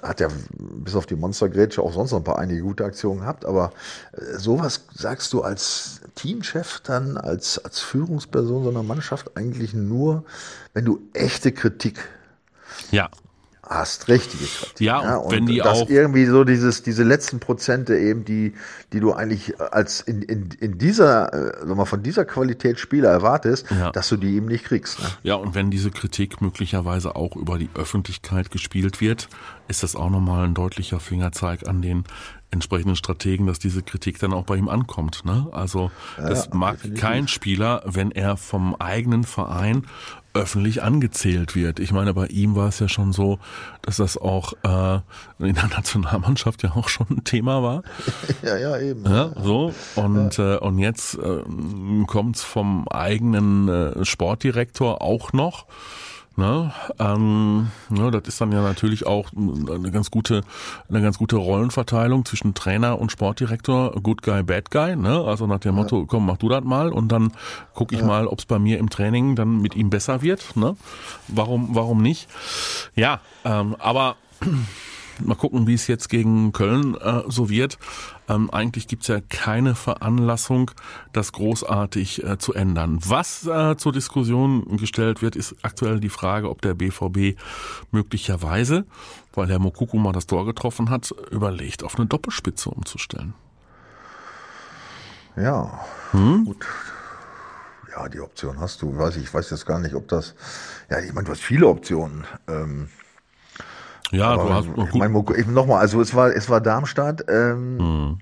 [0.00, 3.44] hat ja bis auf die Monstergrätsche auch sonst noch ein paar einige gute Aktionen gehabt,
[3.44, 3.72] aber
[4.12, 10.24] äh, sowas sagst du als Teamchef dann, als, als Führungsperson so einer Mannschaft eigentlich nur,
[10.72, 12.08] wenn du echte Kritik
[12.90, 13.10] ja
[13.62, 14.80] hast, richtige Kritik.
[14.80, 18.54] Ja, ja, und wenn die das auch irgendwie so dieses diese letzten Prozente eben, die
[18.92, 23.10] die du eigentlich als in, in, in dieser äh, sag mal von dieser Qualität Spieler
[23.10, 23.92] erwartest, ja.
[23.92, 25.00] dass du die eben nicht kriegst.
[25.00, 25.06] Ne?
[25.22, 29.28] Ja, und wenn diese Kritik möglicherweise auch über die Öffentlichkeit gespielt wird,
[29.68, 32.04] ist das auch nochmal ein deutlicher Fingerzeig an den
[32.52, 35.24] entsprechenden Strategen, dass diese Kritik dann auch bei ihm ankommt.
[35.24, 35.48] Ne?
[35.52, 37.00] Also das ja, mag definitiv.
[37.00, 39.86] kein Spieler, wenn er vom eigenen Verein
[40.34, 41.78] öffentlich angezählt wird.
[41.80, 43.38] Ich meine, bei ihm war es ja schon so,
[43.82, 45.00] dass das auch äh,
[45.38, 47.82] in der Nationalmannschaft ja auch schon ein Thema war.
[48.42, 49.04] ja, ja, eben.
[49.04, 50.54] Ja, so und ja.
[50.54, 51.42] äh, und jetzt äh,
[52.06, 55.66] kommt's vom eigenen äh, Sportdirektor auch noch.
[56.36, 56.72] Ne?
[56.98, 60.42] Ähm, ne, das ist dann ja natürlich auch eine ganz gute,
[60.88, 64.96] eine ganz gute Rollenverteilung zwischen Trainer und Sportdirektor, Good Guy, Bad Guy.
[64.96, 65.22] Ne?
[65.24, 65.74] Also nach dem.
[65.74, 67.32] Motto, komm, mach du das mal und dann
[67.74, 68.06] gucke ich ja.
[68.06, 70.54] mal, ob es bei mir im Training dann mit ihm besser wird.
[70.56, 70.76] Ne?
[71.28, 72.28] Warum, warum nicht?
[72.94, 74.16] Ja, ähm, aber
[75.24, 77.78] Mal gucken, wie es jetzt gegen Köln äh, so wird.
[78.32, 80.70] Ähm, eigentlich gibt's ja keine Veranlassung,
[81.12, 82.98] das großartig äh, zu ändern.
[83.06, 87.38] Was äh, zur Diskussion gestellt wird, ist aktuell die Frage, ob der BVB
[87.90, 88.86] möglicherweise,
[89.34, 93.34] weil der Mokuku mal das Tor getroffen hat, überlegt, auf eine Doppelspitze umzustellen.
[95.36, 95.80] Ja,
[96.12, 96.44] hm?
[96.44, 96.66] gut.
[97.90, 98.96] Ja, die Option hast du.
[98.96, 100.34] Weiß ich, ich weiß jetzt gar nicht, ob das.
[100.88, 102.24] Ja, ich meine, du hast viele Optionen.
[102.48, 102.88] Ähm,
[104.12, 104.94] ja, Aber du hast gut.
[104.94, 105.12] Mein,
[105.52, 107.24] nochmal, also es war, es war Darmstadt.
[107.28, 108.18] Ähm, hm.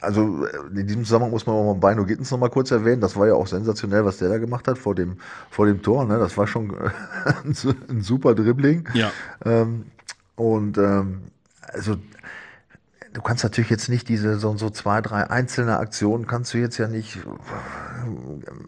[0.00, 3.00] Also in diesem Zusammenhang muss man auch mal Bino Gittens noch mal kurz erwähnen.
[3.00, 5.18] Das war ja auch sensationell, was der da gemacht hat vor dem,
[5.50, 6.04] vor dem Tor.
[6.04, 6.18] Ne?
[6.18, 6.74] Das war schon
[7.44, 8.88] ein super Dribbling.
[8.94, 9.10] Ja.
[9.44, 9.86] Ähm,
[10.36, 11.22] und ähm,
[11.72, 11.96] also
[13.16, 16.76] du kannst natürlich jetzt nicht diese so, so zwei, drei einzelne Aktionen kannst du jetzt
[16.76, 17.18] ja nicht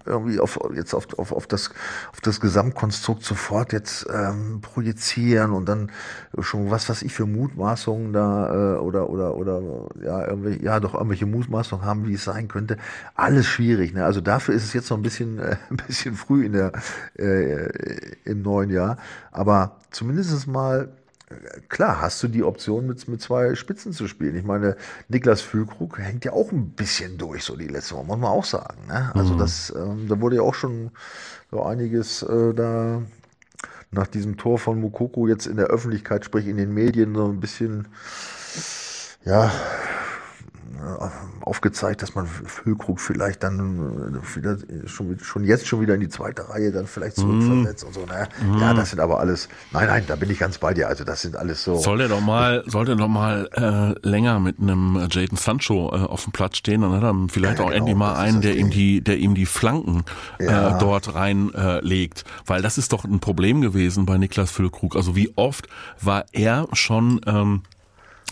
[0.06, 1.70] irgendwie auf jetzt auf, auf, auf das
[2.12, 5.92] auf das Gesamtkonstrukt sofort jetzt ähm, projizieren und dann
[6.40, 9.60] schon was was ich für Mutmaßungen da äh, oder oder oder
[10.02, 12.78] ja irgendwie ja doch irgendwelche Mutmaßungen haben, wie es sein könnte.
[13.14, 13.92] Alles schwierig.
[13.92, 14.06] Ne?
[14.06, 16.72] Also dafür ist es jetzt noch ein bisschen äh, ein bisschen früh in der
[17.18, 17.68] äh,
[18.24, 18.96] im neuen Jahr,
[19.30, 20.88] aber zumindest mal
[21.68, 24.36] klar hast du die Option, mit, mit zwei Spitzen zu spielen.
[24.36, 24.76] Ich meine,
[25.08, 28.44] Niklas Füllkrug hängt ja auch ein bisschen durch, so die letzte Woche, muss man auch
[28.44, 28.86] sagen.
[28.88, 29.10] Ne?
[29.14, 29.38] Also mhm.
[29.38, 30.90] das, ähm, da wurde ja auch schon
[31.50, 33.02] so einiges äh, da
[33.90, 37.40] nach diesem Tor von Mukoko jetzt in der Öffentlichkeit, sprich in den Medien, so ein
[37.40, 37.88] bisschen,
[39.24, 39.50] ja,
[41.40, 46.08] aufgezeigt, dass man Füllkrug vielleicht dann äh, wieder schon, schon jetzt schon wieder in die
[46.08, 47.86] zweite Reihe dann vielleicht zurückversetzt mm.
[47.86, 48.06] und so.
[48.06, 48.28] Ne?
[48.42, 48.58] Mm.
[48.60, 49.48] Ja, das sind aber alles.
[49.72, 50.88] Nein, nein, da bin ich ganz bei dir.
[50.88, 51.76] Also das sind alles so.
[51.76, 55.98] Soll der doch mal, soll der doch mal äh, länger mit einem Jaden Sancho äh,
[55.98, 58.56] auf dem Platz stehen, dann hat er vielleicht ja, auch genau, endlich mal einen, der
[58.56, 60.04] ihm die, der ihm die Flanken
[60.38, 60.76] äh, ja.
[60.76, 64.96] äh, dort reinlegt, äh, weil das ist doch ein Problem gewesen bei Niklas Füllkrug.
[64.96, 65.68] Also wie oft
[66.00, 67.62] war er schon ähm,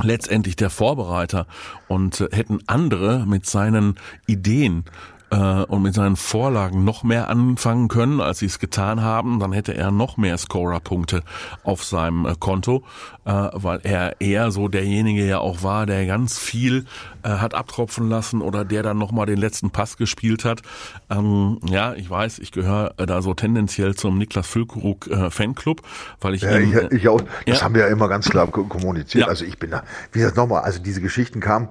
[0.02, 1.46] letztendlich der Vorbereiter
[1.88, 4.84] und äh, hätten andere mit seinen Ideen
[5.30, 9.52] äh, und mit seinen Vorlagen noch mehr anfangen können, als sie es getan haben, dann
[9.52, 11.22] hätte er noch mehr Scorer-Punkte
[11.64, 12.84] auf seinem äh, Konto,
[13.24, 16.84] äh, weil er eher so derjenige ja auch war, der ganz viel
[17.22, 20.62] äh, hat abtropfen lassen oder der dann nochmal den letzten Pass gespielt hat.
[21.10, 25.82] Ähm, ja, ich weiß, ich gehöre äh, da so tendenziell zum Niklas Füllkrug äh, Fanclub,
[26.20, 27.64] weil ich ja, ihn, ich, ich auch, das ja.
[27.64, 29.24] haben wir ja immer ganz klar kommuniziert.
[29.24, 29.28] Ja.
[29.28, 31.68] Also ich bin da, wie gesagt nochmal, also diese Geschichten kamen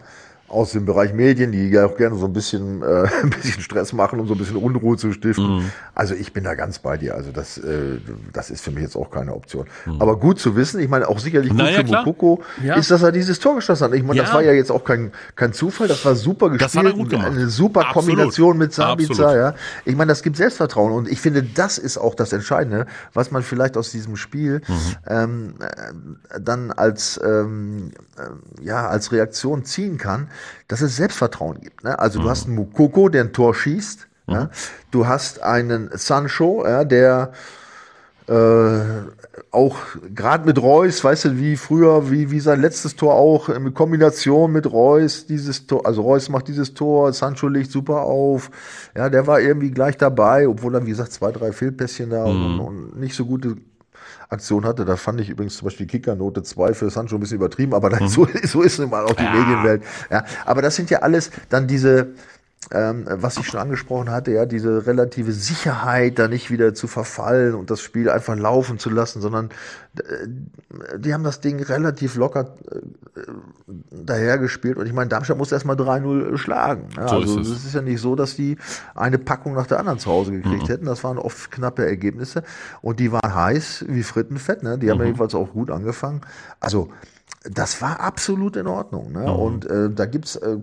[0.56, 3.94] aus dem Bereich Medien, die ja auch gerne so ein bisschen, äh, ein bisschen Stress
[3.94, 5.58] machen, um so ein bisschen Unruhe zu stiften.
[5.58, 5.72] Mhm.
[5.94, 7.15] Also ich bin da ganz bei dir.
[7.15, 8.00] Also das, äh,
[8.34, 9.65] das ist für mich jetzt auch keine Option.
[9.86, 10.02] Mhm.
[10.02, 12.76] Aber gut zu wissen, ich meine auch sicherlich gut naja, für Mukoko ja.
[12.76, 13.94] ist, dass er dieses Tor geschossen hat.
[13.94, 14.24] Ich meine, ja.
[14.24, 16.70] das war ja jetzt auch kein, kein Zufall, das war super gespielt.
[16.74, 17.28] Das hat er gut gemacht.
[17.28, 18.08] Eine super Absolut.
[18.08, 19.56] Kombination mit Sabica, ja.
[19.84, 23.44] Ich meine, das gibt Selbstvertrauen und ich finde, das ist auch das Entscheidende, was man
[23.44, 24.74] vielleicht aus diesem Spiel mhm.
[25.08, 30.30] ähm, äh, dann als, ähm, äh, ja, als Reaktion ziehen kann,
[30.68, 31.84] dass es Selbstvertrauen gibt.
[31.84, 31.98] Ne?
[31.98, 32.24] Also mhm.
[32.24, 34.08] du hast einen Mukoko, der ein Tor schießt.
[34.28, 34.34] Mhm.
[34.34, 34.50] Ja?
[34.92, 37.32] Du hast einen Sancho, ja, der
[38.28, 38.80] äh,
[39.52, 39.78] auch
[40.14, 44.52] gerade mit Reus, weißt du, wie früher, wie, wie sein letztes Tor auch, in Kombination
[44.52, 48.50] mit Reus, dieses Tor, also Reus macht dieses Tor, Sancho legt super auf,
[48.96, 52.46] ja, der war irgendwie gleich dabei, obwohl er, wie gesagt, zwei, drei Fehlpässchen da mhm.
[52.46, 53.58] und, und, nicht so gute
[54.30, 54.86] Aktion hatte.
[54.86, 58.08] Da fand ich übrigens zum Beispiel Kickernote 2 für Sancho ein bisschen übertrieben, aber mhm.
[58.08, 59.34] so, so ist nun mal auch die ja.
[59.34, 59.84] Medienwelt.
[60.10, 62.14] Ja, aber das sind ja alles dann diese,
[62.71, 67.54] ähm, was ich schon angesprochen hatte, ja, diese relative Sicherheit, da nicht wieder zu verfallen
[67.54, 69.49] und das Spiel einfach laufen zu lassen, sondern
[69.99, 73.21] äh, die haben das Ding relativ locker äh,
[73.91, 76.89] dahergespielt und ich meine, Darmstadt muss erstmal 3-0 schlagen.
[76.95, 78.58] Ja, so also es ist ja nicht so, dass die
[78.95, 80.67] eine Packung nach der anderen zu Hause gekriegt mhm.
[80.67, 80.86] hätten.
[80.86, 82.43] Das waren oft knappe Ergebnisse
[82.82, 84.78] und die waren heiß wie Frittenfett, ne?
[84.78, 85.06] Die haben mhm.
[85.06, 86.21] jedenfalls auch gut angefangen.
[86.60, 86.89] Also
[87.49, 89.12] das war absolut in Ordnung.
[89.12, 89.21] Ne?
[89.21, 89.28] Mhm.
[89.28, 90.58] Und äh, da gibt's äh,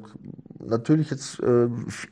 [0.67, 1.69] natürlich jetzt äh,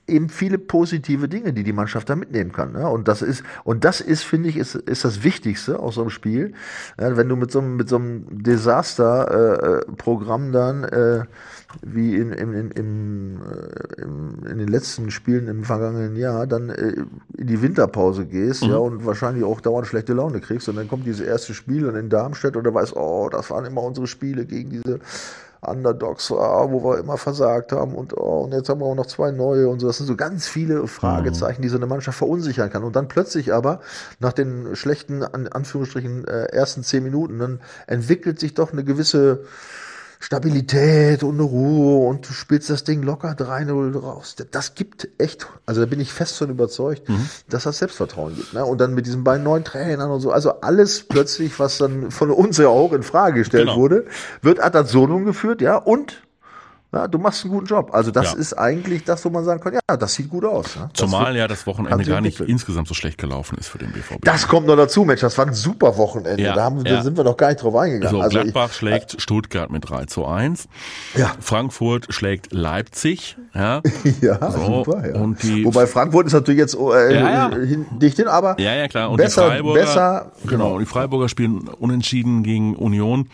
[0.06, 2.72] eben viele positive Dinge, die die Mannschaft da mitnehmen kann.
[2.72, 2.88] Ne?
[2.88, 6.10] Und das ist und das ist, finde ich, ist, ist das Wichtigste aus so einem
[6.10, 6.54] Spiel.
[6.98, 11.24] Ja, wenn du mit so einem mit so einem Desaster-Programm äh, dann äh,
[11.82, 16.70] wie in, in, in, im, äh, im, in den letzten Spielen im vergangenen Jahr dann
[16.70, 16.94] äh,
[17.36, 18.70] in die Winterpause gehst, mhm.
[18.70, 21.94] ja, und wahrscheinlich auch dauernd schlechte Laune kriegst und dann kommt dieses erste Spiel und
[21.94, 25.00] in Darmstadt und du weißt, oh, das waren immer unsere Spiele gegen diese
[25.62, 29.06] Underdogs, ah, wo wir immer versagt haben und, oh, und jetzt haben wir auch noch
[29.06, 29.86] zwei neue und so.
[29.86, 32.82] Das sind so ganz viele Fragezeichen, die so eine Mannschaft verunsichern kann.
[32.82, 33.80] Und dann plötzlich aber,
[34.20, 39.44] nach den schlechten, an Anführungsstrichen, äh, ersten zehn Minuten, dann entwickelt sich doch eine gewisse
[40.22, 44.36] Stabilität und eine Ruhe und du spielst das Ding locker 3-0 raus.
[44.50, 47.26] Das gibt echt, also da bin ich fest von überzeugt, mhm.
[47.48, 48.52] dass das Selbstvertrauen gibt.
[48.52, 48.62] Ne?
[48.64, 52.30] Und dann mit diesen beiden neuen Trainern und so, also alles plötzlich, was dann von
[52.30, 53.78] uns ja auch in Frage gestellt genau.
[53.78, 54.04] wurde,
[54.42, 56.22] wird ad absurdum geführt, ja, und
[56.92, 57.90] ja, du machst einen guten Job.
[57.92, 58.38] Also das ja.
[58.38, 60.74] ist eigentlich das, wo man sagen kann, ja, das sieht gut aus.
[60.74, 60.90] Ja.
[60.92, 64.24] Zumal ja das Wochenende gar nicht insgesamt so schlecht gelaufen ist für den BVB.
[64.24, 66.42] Das kommt noch dazu, Mensch, das war ein super Wochenende.
[66.42, 68.16] Ja, da, haben, da sind wir noch gar nicht drauf eingegangen.
[68.16, 70.68] So, also Gladbach ich, schlägt äh, Stuttgart mit 3 zu 1.
[71.16, 71.32] Ja.
[71.38, 73.36] Frankfurt schlägt Leipzig.
[73.54, 73.82] Ja,
[74.20, 75.08] ja so, super.
[75.08, 75.20] Ja.
[75.20, 78.88] Und die, Wobei Frankfurt ist natürlich jetzt äh, ja, hin, dicht hin, aber ja, ja,
[78.88, 79.10] klar.
[79.10, 80.50] Und besser, die Freiburger, besser, genau.
[80.50, 80.72] genau.
[80.74, 83.28] Und die Freiburger spielen unentschieden gegen Union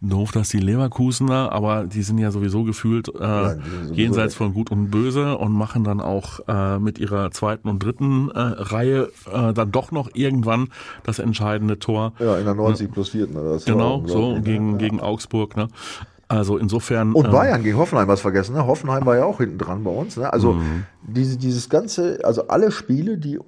[0.00, 3.56] doof, dass die Leverkusener, aber die sind ja sowieso gefühlt äh, ja,
[3.92, 8.30] jenseits von Gut und Böse und machen dann auch äh, mit ihrer zweiten und dritten
[8.30, 10.68] äh, Reihe äh, dann doch noch irgendwann
[11.04, 12.12] das entscheidende Tor.
[12.18, 13.28] Ja, in der 90 plus 4.
[13.28, 13.58] Ne?
[13.64, 14.76] genau, so gegen, ja.
[14.78, 15.56] gegen Augsburg.
[15.56, 15.68] Ne?
[16.28, 17.12] Also insofern.
[17.12, 18.66] Und ähm, Bayern ähm, gegen Hoffenheim, was vergessen, ne?
[18.66, 20.16] Hoffenheim war ja auch hinten dran bei uns.
[20.16, 20.30] Ne?
[20.30, 20.84] Also mhm.
[21.02, 23.38] diese, dieses ganze, also alle Spiele, die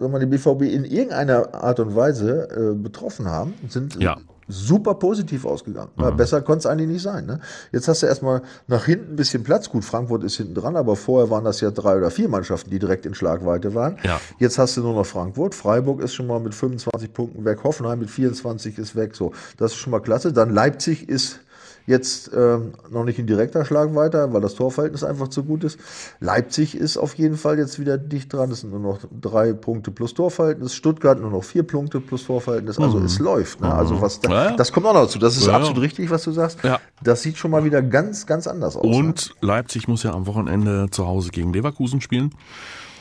[0.00, 4.94] wenn man die BVB in irgendeiner Art und Weise äh, betroffen haben, sind ja super
[4.94, 5.90] positiv ausgegangen.
[5.96, 6.16] Mhm.
[6.16, 7.26] Besser konnte es eigentlich nicht sein.
[7.26, 7.40] Ne?
[7.72, 9.68] Jetzt hast du erstmal nach hinten ein bisschen Platz.
[9.68, 12.78] Gut, Frankfurt ist hinten dran, aber vorher waren das ja drei oder vier Mannschaften, die
[12.78, 13.98] direkt in Schlagweite waren.
[14.02, 14.20] Ja.
[14.38, 15.54] Jetzt hast du nur noch Frankfurt.
[15.54, 17.64] Freiburg ist schon mal mit 25 Punkten weg.
[17.64, 19.14] Hoffenheim mit 24 ist weg.
[19.14, 20.32] So, das ist schon mal klasse.
[20.32, 21.40] Dann Leipzig ist
[21.86, 25.78] Jetzt ähm, noch nicht in direkter Schlagweite, weil das Torverhältnis einfach zu gut ist.
[26.18, 28.50] Leipzig ist auf jeden Fall jetzt wieder dicht dran.
[28.50, 30.74] Es sind nur noch drei Punkte plus Torverhältnis.
[30.74, 32.78] Stuttgart nur noch vier Punkte plus Torverhältnis.
[32.78, 33.04] Also mhm.
[33.04, 33.60] es läuft.
[33.60, 33.72] Ne?
[33.72, 34.56] Also was da, ja.
[34.56, 35.18] das kommt auch noch dazu.
[35.18, 35.52] Das ist ja.
[35.52, 36.64] absolut richtig, was du sagst.
[36.64, 36.80] Ja.
[37.02, 38.84] Das sieht schon mal wieder ganz, ganz anders aus.
[38.84, 39.46] Und ne?
[39.48, 42.30] Leipzig muss ja am Wochenende zu Hause gegen Leverkusen spielen.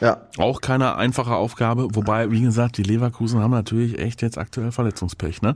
[0.02, 0.28] Ja.
[0.38, 5.42] Auch keine einfache Aufgabe, wobei, wie gesagt, die Leverkusen haben natürlich echt jetzt aktuell Verletzungspech,
[5.42, 5.56] ne?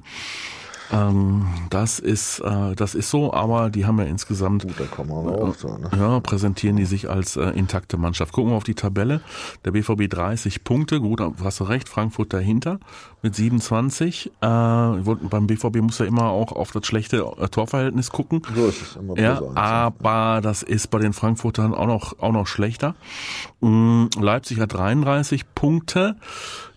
[0.92, 5.78] Ähm, das ist äh, das ist so, aber die haben ja insgesamt Gut, auch so,
[5.78, 5.90] ne?
[5.98, 8.34] ja, präsentieren die sich als äh, intakte Mannschaft.
[8.34, 9.22] Gucken wir auf die Tabelle.
[9.66, 12.80] Der BVB 30 Punkte, gut, hast du recht, Frankfurt dahinter
[13.22, 14.28] mit 27.
[14.28, 18.42] Äh, beim BVB muss ja immer auch auf das schlechte äh, Torverhältnis gucken.
[18.56, 22.48] So ist es immer ja, aber das ist bei den Frankfurtern auch noch auch noch
[22.48, 22.96] schlechter.
[23.60, 26.16] Mhm, Leipzig hat 33 Punkte.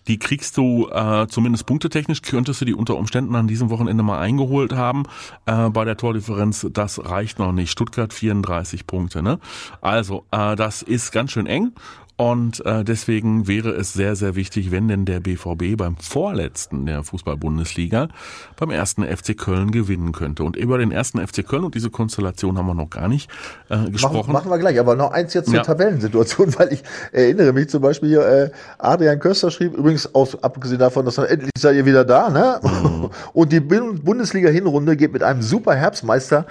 [0.07, 4.19] Die kriegst du äh, zumindest punktetechnisch, könntest du die unter Umständen an diesem Wochenende mal
[4.19, 5.03] eingeholt haben.
[5.45, 7.71] Äh, bei der Tordifferenz, das reicht noch nicht.
[7.71, 9.21] Stuttgart 34 Punkte.
[9.21, 9.39] Ne?
[9.81, 11.71] Also, äh, das ist ganz schön eng.
[12.21, 17.03] Und äh, deswegen wäre es sehr, sehr wichtig, wenn denn der BVB beim vorletzten der
[17.03, 18.09] Fußball-Bundesliga
[18.57, 20.43] beim ersten FC Köln gewinnen könnte.
[20.43, 23.27] Und über den ersten FC Köln und diese Konstellation haben wir noch gar nicht
[23.69, 24.17] äh, gesprochen.
[24.17, 25.63] Machen, machen wir gleich, aber noch eins jetzt zur ja.
[25.63, 30.77] Tabellensituation, weil ich erinnere mich zum Beispiel hier, äh, Adrian Köster schrieb, übrigens aus, abgesehen
[30.77, 32.59] davon, dass er endlich seid ihr wieder da, ne?
[32.61, 33.09] Mhm.
[33.33, 36.45] Und die Bundesliga-Hinrunde geht mit einem super Herbstmeister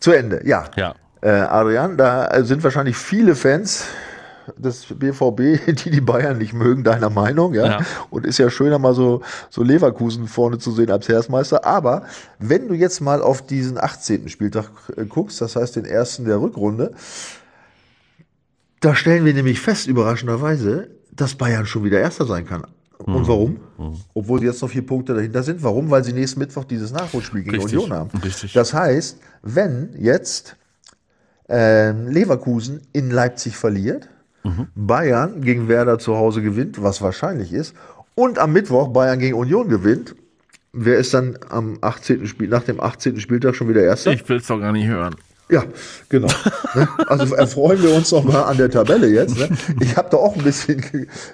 [0.00, 0.46] zu Ende.
[0.46, 0.66] Ja.
[0.76, 0.94] Ja.
[1.22, 3.86] Äh, Adrian, da sind wahrscheinlich viele Fans
[4.56, 7.66] des BVB, die die Bayern nicht mögen, deiner Meinung, ja?
[7.66, 7.80] ja.
[8.10, 11.64] Und ist ja schöner mal so, so Leverkusen vorne zu sehen als Heersmeister.
[11.64, 12.04] Aber
[12.38, 14.28] wenn du jetzt mal auf diesen 18.
[14.28, 16.92] Spieltag äh, guckst, das heißt den ersten der Rückrunde,
[18.80, 22.64] da stellen wir nämlich fest, überraschenderweise, dass Bayern schon wieder Erster sein kann.
[22.98, 23.28] Und mhm.
[23.28, 23.50] warum?
[23.78, 23.96] Mhm.
[24.14, 25.62] Obwohl sie jetzt noch vier Punkte dahinter sind.
[25.62, 25.90] Warum?
[25.90, 27.78] Weil sie nächsten Mittwoch dieses Nachholspiel gegen Richtig.
[27.78, 28.10] Union haben.
[28.18, 28.52] Richtig.
[28.52, 30.56] Das heißt, wenn jetzt
[31.48, 34.08] äh, Leverkusen in Leipzig verliert,
[34.48, 34.66] mhm.
[34.74, 37.74] Bayern gegen Werder zu Hause gewinnt, was wahrscheinlich ist,
[38.14, 40.14] und am Mittwoch Bayern gegen Union gewinnt,
[40.72, 42.26] wer ist dann am 18.
[42.26, 43.20] Spiel, nach dem 18.
[43.20, 44.12] Spieltag schon wieder Erster?
[44.12, 45.14] Ich will es doch gar nicht hören.
[45.50, 45.64] Ja,
[46.08, 46.28] genau.
[46.74, 46.86] Ne?
[47.06, 49.38] also erfreuen wir uns doch mal an der Tabelle jetzt.
[49.38, 49.48] Ne?
[49.80, 50.84] Ich habe da auch ein bisschen,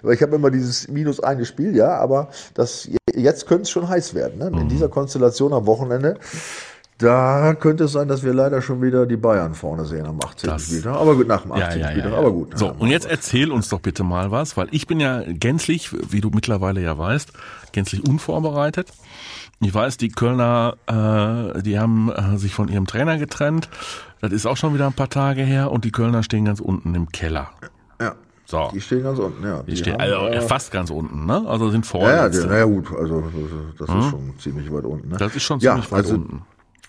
[0.03, 3.89] weil ich habe immer dieses minus eine Spiel, ja, aber das jetzt könnte es schon
[3.89, 4.39] heiß werden.
[4.39, 4.47] Ne?
[4.47, 4.69] In mhm.
[4.69, 6.17] dieser Konstellation am Wochenende
[6.99, 10.49] da könnte es sein, dass wir leider schon wieder die Bayern vorne sehen am 18.
[10.49, 10.95] Das, Spieltag.
[10.95, 11.63] Aber gut, nach dem 18.
[11.63, 12.59] Ja, ja, Spieltag, ja, aber gut.
[12.59, 16.21] So, und jetzt erzähl uns doch bitte mal was, weil ich bin ja gänzlich, wie
[16.21, 17.33] du mittlerweile ja weißt,
[17.73, 18.93] gänzlich unvorbereitet.
[19.61, 23.69] Ich weiß, die Kölner, äh, die haben äh, sich von ihrem Trainer getrennt.
[24.21, 26.95] Das ist auch schon wieder ein paar Tage her und die Kölner stehen ganz unten
[26.95, 27.51] im Keller.
[28.01, 28.15] Ja.
[28.47, 28.71] So.
[28.73, 29.63] Die stehen ganz unten, ja.
[29.63, 31.45] Die, die stehen haben, also, fast ganz unten, ne?
[31.47, 32.09] Also sind vorne.
[32.09, 33.25] Ja, ja, naja, gut, also
[33.79, 34.11] das ist hm?
[34.11, 35.09] schon ziemlich weit unten.
[35.09, 35.17] Ne?
[35.17, 36.43] Das ist schon ziemlich ja, weit also, unten.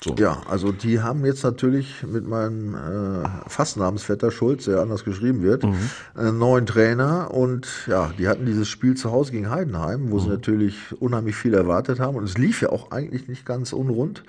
[0.06, 0.14] So.
[0.20, 5.64] Ja, also die haben jetzt natürlich mit meinem äh, Fastnamensvetter Schulz, der anders geschrieben wird,
[5.64, 5.90] mhm.
[6.14, 10.20] einen neuen Trainer und ja, die hatten dieses Spiel zu Hause gegen Heidenheim, wo mhm.
[10.20, 14.24] sie natürlich unheimlich viel erwartet haben und es lief ja auch eigentlich nicht ganz unrund.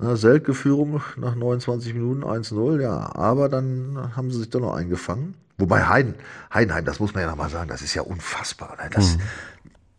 [0.00, 5.34] Selke-Führung nach 29 Minuten 1-0, ja, aber dann haben sie sich doch noch eingefangen.
[5.58, 6.14] Wobei Heiden,
[6.52, 8.76] Heidenheim, das muss man ja nochmal sagen, das ist ja unfassbar.
[8.82, 8.90] Ne?
[8.92, 9.20] Das, mhm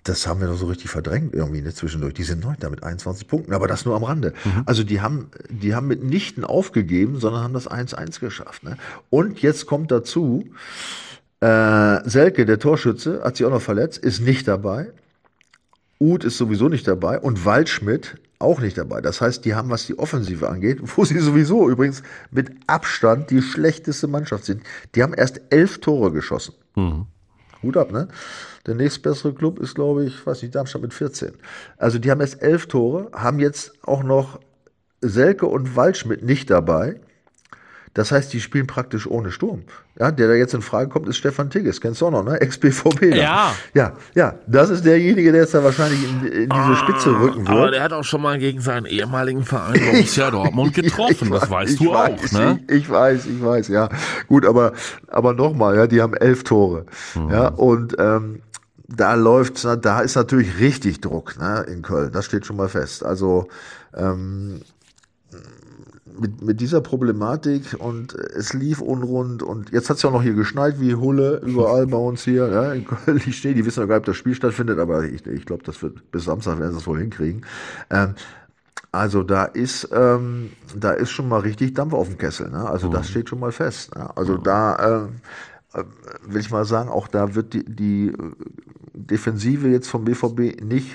[0.05, 2.13] das haben wir noch so richtig verdrängt irgendwie ne, zwischendurch.
[2.13, 4.33] Die sind Neunter mit 21 Punkten, aber das nur am Rande.
[4.45, 4.63] Mhm.
[4.65, 8.63] Also die haben, die haben mitnichten aufgegeben, sondern haben das 1-1 geschafft.
[8.63, 8.77] Ne?
[9.09, 10.45] Und jetzt kommt dazu,
[11.41, 14.91] äh, Selke, der Torschütze, hat sich auch noch verletzt, ist nicht dabei.
[15.99, 19.01] Uth ist sowieso nicht dabei und Waldschmidt auch nicht dabei.
[19.01, 23.41] Das heißt, die haben, was die Offensive angeht, wo sie sowieso übrigens mit Abstand die
[23.41, 24.61] schlechteste Mannschaft sind,
[24.93, 26.53] die haben erst elf Tore geschossen.
[26.75, 27.07] Mhm.
[27.65, 28.07] Hut ab, ne?
[28.65, 31.33] Der nächstbessere Club ist, glaube ich, weiß nicht, Darmstadt mit 14.
[31.77, 34.39] Also die haben jetzt elf Tore, haben jetzt auch noch
[35.01, 36.99] Selke und Waldschmidt nicht dabei.
[37.95, 39.63] Das heißt, die spielen praktisch ohne Sturm.
[39.97, 41.79] Ja, der da jetzt in Frage kommt, ist Stefan Tigges.
[41.79, 42.39] Kennst du auch noch, ne?
[42.41, 43.15] Ex-BVB.
[43.15, 43.55] Ja.
[43.73, 44.35] Ja, ja.
[44.47, 47.57] Das ist derjenige, der jetzt da wahrscheinlich in, in diese ah, Spitze rücken wird.
[47.57, 51.31] Aber der hat auch schon mal gegen seinen ehemaligen Verein Borussia Dortmund getroffen.
[51.31, 52.59] das weißt du weiß, auch, ne?
[52.67, 53.87] Ich, ich, weiß, ich weiß, ja.
[54.27, 54.73] Gut, aber,
[55.07, 56.85] aber nochmal, ja, die haben elf Tore.
[57.15, 57.29] Mhm.
[57.29, 58.41] Ja, und, ähm,
[58.87, 62.11] da läuft, da ist natürlich richtig Druck ne, in Köln.
[62.11, 63.03] Das steht schon mal fest.
[63.03, 63.47] Also
[63.95, 64.61] ähm,
[66.19, 70.23] mit, mit dieser Problematik und es lief unrund und jetzt hat es ja auch noch
[70.23, 72.47] hier geschneit wie Hulle überall bei uns hier.
[72.47, 75.03] Ja, in Köln, ich stehe, die wissen ja gar nicht, ob das Spiel stattfindet, aber
[75.03, 77.45] ich, ich glaube, das wird bis Samstag werden sie es wohl hinkriegen.
[77.89, 78.15] Ähm,
[78.91, 82.49] also da ist, ähm, da ist schon mal richtig Dampf auf dem Kessel.
[82.49, 82.67] Ne?
[82.69, 82.93] Also mhm.
[82.93, 83.93] das steht schon mal fest.
[83.95, 84.15] Ne?
[84.15, 84.43] Also mhm.
[84.43, 85.09] da ähm,
[85.73, 85.83] äh,
[86.25, 88.13] will ich mal sagen, auch da wird die, die
[88.93, 90.87] Defensive jetzt vom BVB nicht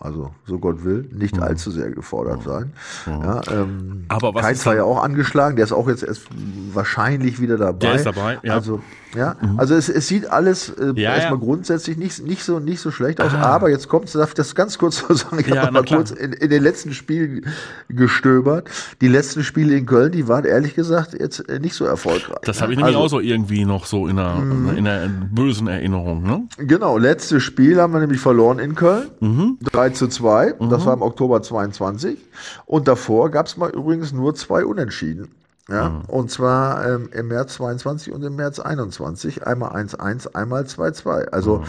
[0.00, 1.42] also so Gott will, nicht mhm.
[1.42, 2.50] allzu sehr gefordert mhm.
[2.50, 2.72] sein.
[3.06, 3.22] Mhm.
[3.22, 6.26] Ja, ähm, Aber was Keins war ja auch angeschlagen, der ist auch jetzt erst
[6.72, 7.78] wahrscheinlich wieder dabei.
[7.78, 8.54] Der ist dabei, ja.
[8.54, 8.80] Also,
[9.14, 9.58] ja, mhm.
[9.58, 11.44] also es, es sieht alles äh, ja, erstmal ja.
[11.44, 13.32] grundsätzlich nicht, nicht, so, nicht so schlecht aus.
[13.32, 13.42] Aha.
[13.42, 16.10] Aber jetzt kommt, darf ich das ganz kurz so sagen, ich ja, habe mal kurz
[16.10, 17.46] in, in den letzten Spielen
[17.88, 18.68] gestöbert.
[19.00, 22.38] Die letzten Spiele in Köln, die waren ehrlich gesagt jetzt äh, nicht so erfolgreich.
[22.42, 24.76] Das habe ich nämlich also, auch so irgendwie noch so in einer, mhm.
[24.76, 26.22] in einer bösen Erinnerung.
[26.22, 26.42] Ne?
[26.58, 29.08] Genau, letztes Spiel haben wir nämlich verloren in Köln.
[29.20, 29.58] Mhm.
[29.64, 30.70] 3 zu 2, mhm.
[30.70, 32.18] das war im Oktober 22.
[32.66, 35.28] Und davor gab es mal übrigens nur zwei Unentschieden.
[35.70, 36.00] Ja, mhm.
[36.06, 39.46] und zwar ähm, im März 22 und im März 21.
[39.46, 41.26] Einmal 1-1, einmal 2-2.
[41.26, 41.64] Also mhm.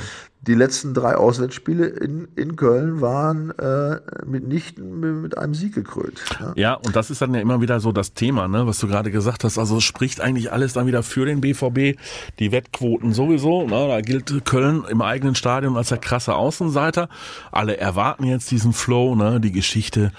[0.48, 6.22] die letzten drei Auswärtsspiele in, in Köln waren äh, mitnichten mit einem Sieg gekrönt.
[6.40, 6.54] Ja.
[6.56, 9.12] ja, und das ist dann ja immer wieder so das Thema, ne, was du gerade
[9.12, 9.58] gesagt hast.
[9.58, 12.00] Also es spricht eigentlich alles dann wieder für den BVB.
[12.40, 13.68] Die Wettquoten sowieso.
[13.68, 17.10] Ne, da gilt Köln im eigenen Stadion als der krasse Außenseiter.
[17.52, 20.14] Alle erwarten jetzt diesen Flow, ne, die Geschichte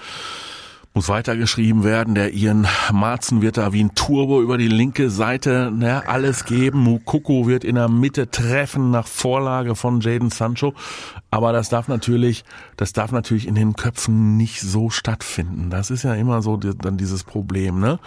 [0.93, 2.15] muss weitergeschrieben werden.
[2.15, 6.79] Der Ian Marzen wird da wie ein Turbo über die linke Seite ne, alles geben.
[6.79, 10.73] Mukoko wird in der Mitte treffen nach Vorlage von Jaden Sancho.
[11.29, 12.43] Aber das darf natürlich,
[12.75, 15.69] das darf natürlich in den Köpfen nicht so stattfinden.
[15.69, 17.99] Das ist ja immer so dann dieses Problem, ne?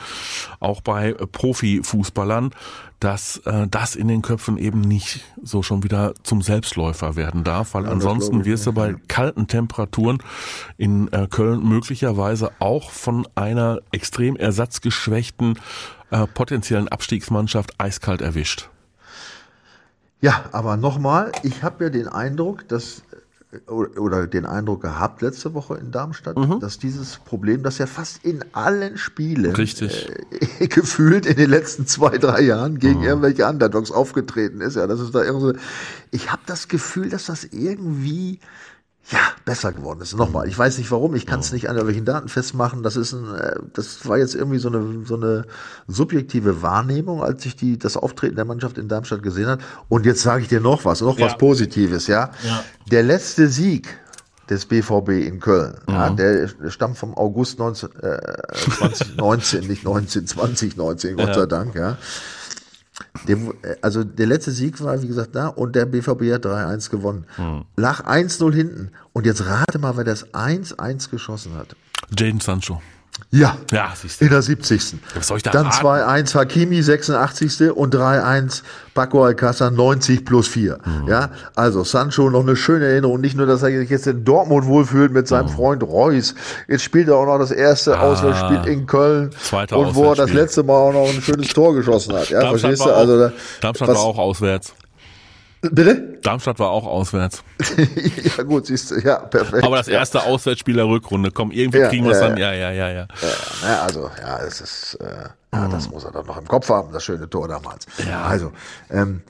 [0.60, 2.50] Auch bei Profifußballern,
[3.04, 7.74] dass äh, das in den Köpfen eben nicht so schon wieder zum Selbstläufer werden darf,
[7.74, 10.18] weil ja, ansonsten wirst du bei kalten Temperaturen
[10.78, 15.58] in äh, Köln möglicherweise auch von einer extrem ersatzgeschwächten
[16.10, 18.70] äh, potenziellen Abstiegsmannschaft eiskalt erwischt.
[20.22, 23.02] Ja, aber nochmal, ich habe ja den Eindruck, dass
[23.66, 26.60] oder den Eindruck gehabt letzte Woche in Darmstadt, mhm.
[26.60, 30.08] dass dieses Problem, das ja fast in allen Spielen Richtig.
[30.58, 33.06] Äh, gefühlt in den letzten zwei, drei Jahren gegen mhm.
[33.06, 34.76] irgendwelche Underdogs aufgetreten ist.
[34.76, 35.58] Ja, das ist da irgendwie.
[36.10, 38.38] Ich habe das Gefühl, dass das irgendwie
[39.10, 40.16] ja, besser geworden ist.
[40.16, 42.82] Nochmal, ich weiß nicht warum, ich kann es nicht an irgendwelchen Daten festmachen.
[42.82, 45.44] Das ist ein, äh, das war jetzt irgendwie so eine, so eine
[45.88, 49.60] subjektive Wahrnehmung, als ich die, das Auftreten der Mannschaft in Darmstadt gesehen hat.
[49.88, 51.26] Und jetzt sage ich dir noch was, noch ja.
[51.26, 52.30] was Positives, ja?
[52.44, 52.64] ja.
[52.90, 53.98] Der letzte Sieg
[54.48, 55.94] des BVB in Köln, mhm.
[55.94, 58.18] ja, der stammt vom August 19, äh,
[58.78, 61.98] 2019, nicht 19, 2019, Gott sei Dank, ja.
[63.26, 63.38] Der,
[63.82, 67.26] also der letzte Sieg war, wie gesagt, da und der BVB hat 3-1 gewonnen.
[67.36, 67.64] Hm.
[67.76, 68.90] Lag 1-0 hinten.
[69.12, 71.74] Und jetzt rate mal, wer das 1-1 geschossen hat.
[72.16, 72.80] Jaden Sancho.
[73.30, 74.96] Ja, ja in der 70.
[75.14, 77.72] Was soll ich da Dann 2-1 Hakimi, 86.
[77.72, 78.62] und 3-1
[78.94, 80.78] Paco Alcázar, 90 plus 4.
[80.84, 81.08] Mhm.
[81.08, 83.20] Ja, also Sancho noch eine schöne Erinnerung.
[83.20, 85.50] Nicht nur, dass er sich jetzt in Dortmund wohlfühlt mit seinem mhm.
[85.50, 86.34] Freund Reus.
[86.68, 89.30] Jetzt spielt er auch noch das erste ah, Auswärtsspiel in Köln.
[89.42, 92.30] Zweite und wo er das letzte Mal auch noch ein schönes Tor geschossen hat.
[92.30, 92.94] Ja, Darmstadt verstehst du?
[92.94, 94.74] Also, da, Darmstadt was, war auch auswärts.
[95.70, 96.18] Bitte?
[96.22, 97.42] Darmstadt war auch auswärts.
[98.36, 99.64] ja gut, siehst du, ja, perfekt.
[99.64, 100.24] Aber das erste ja.
[100.24, 103.08] Auswärtsspiel der Rückrunde, komm, irgendwie ja, kriegen wir es ja, dann, ja, ja, ja, ja.
[103.62, 106.92] ja also, ja, es ist, äh, ja, das muss er dann noch im Kopf haben,
[106.92, 107.86] das schöne Tor damals.
[108.08, 108.22] Ja.
[108.22, 108.52] Also,
[108.90, 109.22] ähm,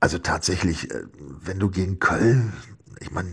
[0.00, 1.02] also tatsächlich, äh,
[1.42, 2.52] wenn du gegen Köln,
[3.00, 3.28] ich meine,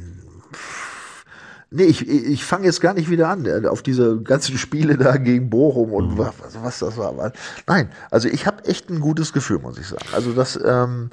[1.75, 5.17] Nee, ich, ich fange jetzt gar nicht wieder an, äh, auf diese ganzen Spiele da
[5.17, 6.17] gegen Bochum und mhm.
[6.19, 7.33] was, was das war.
[7.65, 10.05] Nein, also ich habe echt ein gutes Gefühl, muss ich sagen.
[10.13, 11.09] Also das, ähm,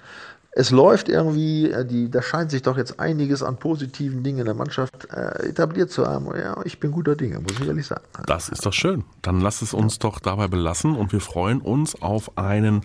[0.53, 4.45] es läuft irgendwie, äh, die, da scheint sich doch jetzt einiges an positiven Dingen in
[4.47, 6.27] der Mannschaft äh, etabliert zu haben.
[6.37, 8.05] Ja, ich bin guter Dinge, muss ich ehrlich sagen.
[8.27, 9.05] Das ist doch schön.
[9.23, 12.85] Dann lass es uns doch dabei belassen und wir freuen uns auf einen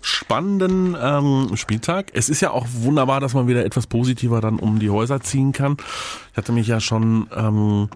[0.00, 2.12] spannenden ähm, Spieltag.
[2.14, 5.52] Es ist ja auch wunderbar, dass man wieder etwas positiver dann um die Häuser ziehen
[5.52, 5.76] kann.
[6.30, 7.88] Ich hatte mich ja schon ähm,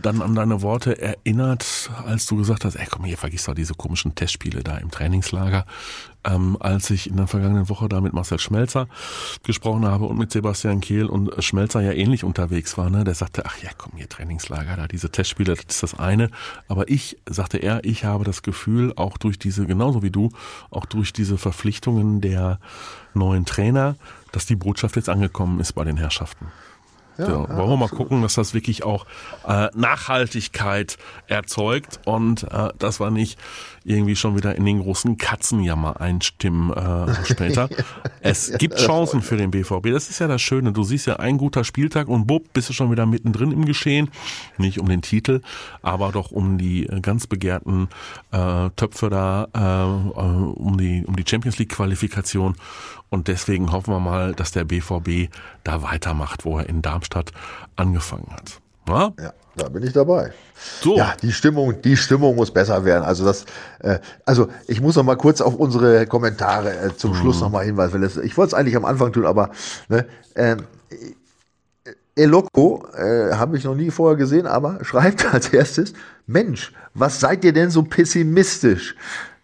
[0.00, 3.74] dann an deine Worte erinnert, als du gesagt hast, ey komm hier, vergiss doch diese
[3.74, 5.66] komischen Testspiele da im Trainingslager.
[6.24, 8.86] Ähm, als ich in der vergangenen Woche da mit Marcel Schmelzer
[9.42, 13.44] gesprochen habe und mit Sebastian Kehl und Schmelzer ja ähnlich unterwegs war, ne, der sagte,
[13.44, 16.30] ach ja, komm hier, Trainingslager, da diese Testspiele, das ist das eine.
[16.68, 20.30] Aber ich, sagte er, ich habe das Gefühl, auch durch diese, genauso wie du,
[20.70, 22.60] auch durch diese Verpflichtungen der
[23.14, 23.96] neuen Trainer,
[24.30, 26.46] dass die Botschaft jetzt angekommen ist bei den Herrschaften.
[27.22, 29.06] Ja, so, wollen wir mal gucken, dass das wirklich auch
[29.46, 33.38] äh, Nachhaltigkeit erzeugt und äh, dass wir nicht
[33.84, 37.68] irgendwie schon wieder in den großen Katzenjammer einstimmen äh, später.
[38.20, 39.90] es gibt Chancen für den BVB.
[39.92, 40.72] Das ist ja das Schöne.
[40.72, 44.10] Du siehst ja ein guter Spieltag und bupp, bist du schon wieder mittendrin im Geschehen.
[44.58, 45.40] Nicht um den Titel,
[45.82, 47.88] aber doch um die äh, ganz begehrten
[48.30, 52.56] äh, Töpfe da, äh, äh, um die um die Champions League Qualifikation.
[53.12, 55.30] Und deswegen hoffen wir mal, dass der BVB
[55.64, 57.30] da weitermacht, wo er in Darmstadt
[57.76, 58.58] angefangen hat.
[58.86, 59.12] Na?
[59.20, 60.32] Ja, da bin ich dabei.
[60.80, 60.96] So.
[60.96, 63.04] Ja, die Stimmung, die Stimmung muss besser werden.
[63.04, 63.44] Also das,
[63.80, 67.16] äh, also ich muss noch mal kurz auf unsere Kommentare äh, zum mhm.
[67.16, 67.92] Schluss noch mal hinweisen.
[67.92, 69.50] Weil das, ich wollte es eigentlich am Anfang tun, aber
[69.90, 70.56] ne, äh,
[72.16, 75.92] Eloko, äh, habe ich noch nie vorher gesehen, aber schreibt als erstes,
[76.26, 78.96] Mensch, was seid ihr denn so pessimistisch?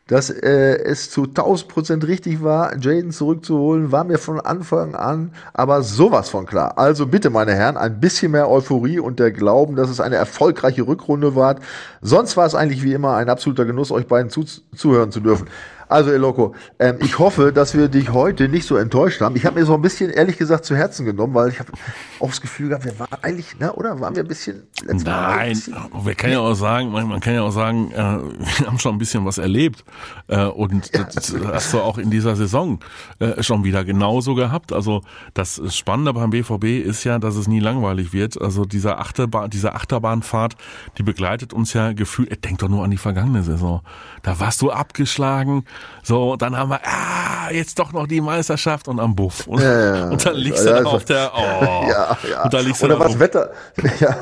[0.09, 5.33] Dass äh, es zu 1000 Prozent richtig war, Jaden zurückzuholen, war mir von Anfang an
[5.53, 6.79] aber sowas von klar.
[6.79, 10.87] Also bitte, meine Herren, ein bisschen mehr Euphorie und der Glauben, dass es eine erfolgreiche
[10.87, 11.57] Rückrunde war.
[12.01, 14.45] Sonst war es eigentlich wie immer ein absoluter Genuss, euch beiden zu
[14.75, 15.49] zuhören zu dürfen.
[15.89, 19.37] Also, Eloko, ähm, ich hoffe, dass wir dich heute nicht so enttäuscht haben.
[19.37, 21.73] Ich habe mir so ein bisschen, ehrlich gesagt, zu Herzen genommen, weil ich habe
[22.21, 24.01] auch das Gefühl gehabt, wir waren eigentlich, ne, oder?
[24.01, 24.65] Waren wir ein bisschen...
[24.85, 27.97] Nein, ein bisschen, wir können ja auch sagen, man, man kann ja auch sagen, äh,
[27.97, 29.85] wir haben schon ein bisschen was erlebt.
[30.27, 32.81] Äh, und ja, das hast du auch in dieser Saison
[33.19, 34.73] äh, schon wieder genauso gehabt.
[34.73, 35.03] Also
[35.35, 38.41] das Spannende beim BVB ist ja, dass es nie langweilig wird.
[38.41, 40.57] Also dieser Achterbahn, diese Achterbahnfahrt,
[40.99, 43.83] die begleitet uns ja gefühlt, denk doch nur an die vergangene Saison.
[44.23, 45.65] Da warst du abgeschlagen,
[46.03, 49.47] so, dann haben wir, ah, jetzt doch noch die Meisterschaft und am Buff.
[49.47, 51.41] Und, ja, und dann liegst du ja, dann auf der, oh.
[51.89, 52.43] Ja, ja.
[52.45, 53.51] Und dann liegst du Oder was Wetter,
[54.01, 54.17] ja.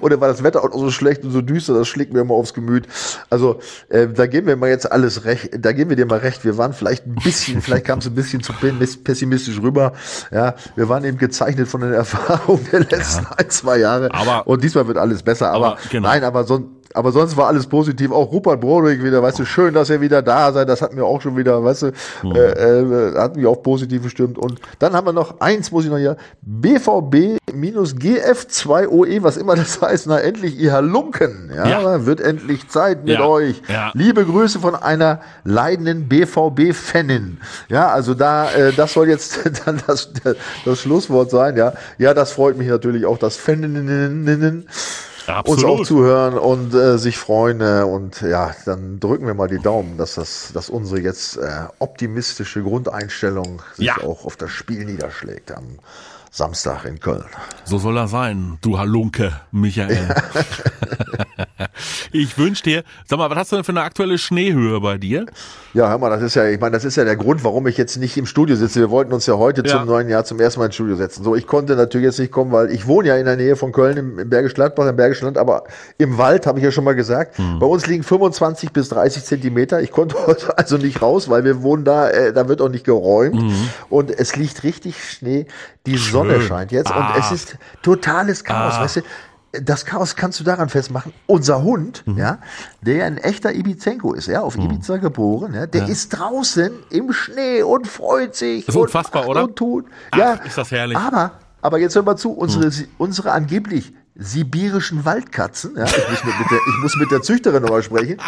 [0.00, 2.54] Oder war das Wetter auch so schlecht und so düster, das schlägt mir immer aufs
[2.54, 2.86] Gemüt.
[3.30, 3.58] Also
[3.88, 6.44] äh, da geben wir mal jetzt alles recht, da geben wir dir mal recht.
[6.44, 9.94] Wir waren vielleicht ein bisschen, vielleicht kam es ein bisschen zu pessimistisch rüber.
[10.30, 13.30] Ja, wir waren eben gezeichnet von den Erfahrungen der letzten ja.
[13.36, 14.12] ein, zwei Jahre.
[14.12, 15.50] Aber, und diesmal wird alles besser.
[15.50, 16.08] Aber, aber genau.
[16.08, 16.62] nein, aber so
[16.94, 18.12] aber sonst war alles positiv.
[18.12, 20.64] Auch Rupert Broderick wieder, weißt du, schön, dass er wieder da sei.
[20.64, 21.86] Das hat mir auch schon wieder, weißt du,
[22.22, 22.36] mhm.
[22.36, 24.38] äh, äh, hat mich auch positiv gestimmt.
[24.38, 26.16] Und dann haben wir noch eins, muss ich noch hier,
[26.46, 30.06] BVB-GF2OE, was immer das heißt.
[30.06, 31.50] Na, endlich, ihr Halunken.
[31.54, 32.06] Ja, ja.
[32.06, 33.26] wird endlich Zeit mit ja.
[33.26, 33.60] euch.
[33.68, 33.90] Ja.
[33.94, 37.38] Liebe Grüße von einer leidenden BVB-Fanin.
[37.68, 40.12] Ja, also da, äh, das soll jetzt dann das,
[40.64, 41.56] das Schlusswort sein.
[41.56, 44.22] Ja, ja, das freut mich natürlich auch, dass Faninnen
[45.26, 45.64] Absolut.
[45.64, 47.60] uns auch zuhören und äh, sich freuen.
[47.60, 51.66] Äh, und ja, dann drücken wir mal die Daumen, dass das, dass unsere jetzt äh,
[51.78, 53.98] optimistische Grundeinstellung sich ja.
[53.98, 55.78] auch auf das Spiel niederschlägt am
[56.34, 57.22] Samstag in Köln.
[57.62, 60.12] So soll er sein, du Halunke, Michael.
[62.12, 65.26] ich wünsche dir, sag mal, was hast du denn für eine aktuelle Schneehöhe bei dir?
[65.74, 67.76] Ja, hör mal, das ist ja, ich meine, das ist ja der Grund, warum ich
[67.76, 68.80] jetzt nicht im Studio sitze.
[68.80, 69.76] Wir wollten uns ja heute ja.
[69.76, 71.22] zum neuen Jahr zum ersten Mal ins Studio setzen.
[71.22, 73.70] So, ich konnte natürlich jetzt nicht kommen, weil ich wohne ja in der Nähe von
[73.70, 75.62] Köln im, im Bergisch Gladbach, im Bergischen Land, aber
[75.98, 77.38] im Wald, habe ich ja schon mal gesagt.
[77.38, 77.60] Hm.
[77.60, 79.82] Bei uns liegen 25 bis 30 Zentimeter.
[79.82, 82.84] Ich konnte heute also nicht raus, weil wir wohnen da, äh, da wird auch nicht
[82.84, 83.40] geräumt.
[83.40, 83.68] Mhm.
[83.88, 85.46] Und es liegt richtig Schnee.
[85.86, 86.12] Die Schön.
[86.32, 87.14] Sonne scheint jetzt ah.
[87.14, 88.82] und es ist totales Chaos, ah.
[88.82, 89.00] weißt du?
[89.62, 91.12] Das Chaos kannst du daran festmachen.
[91.26, 92.18] Unser Hund, mhm.
[92.18, 92.38] ja,
[92.80, 94.64] der ja ein echter Ibizenko ist, ja, auf mhm.
[94.64, 95.88] Ibiza geboren, ja, der ja.
[95.88, 98.66] ist draußen im Schnee und freut sich.
[98.66, 99.44] Das ist unfassbar, oder?
[99.44, 99.86] Und tut.
[100.16, 100.98] Ja, Ach, ist das herrlich.
[100.98, 102.88] Aber, aber jetzt hör mal zu, unsere, mhm.
[102.98, 107.82] unsere angeblich sibirischen Waldkatzen, ja, ich muss mit, der, ich muss mit der Züchterin nochmal
[107.82, 108.18] sprechen,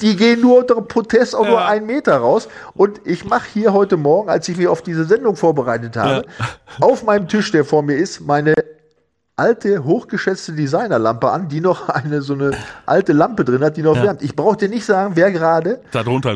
[0.00, 1.50] die gehen nur unter Protest auch ja.
[1.50, 2.48] nur einen Meter raus.
[2.74, 6.46] Und ich mache hier heute Morgen, als ich mich auf diese Sendung vorbereitet habe, ja.
[6.80, 8.54] auf meinem Tisch, der vor mir ist, meine
[9.36, 12.52] alte, hochgeschätzte Designerlampe an, die noch eine so eine
[12.86, 14.04] alte Lampe drin hat, die noch ja.
[14.04, 14.22] wärmt.
[14.22, 15.80] Ich brauche dir nicht sagen, wer gerade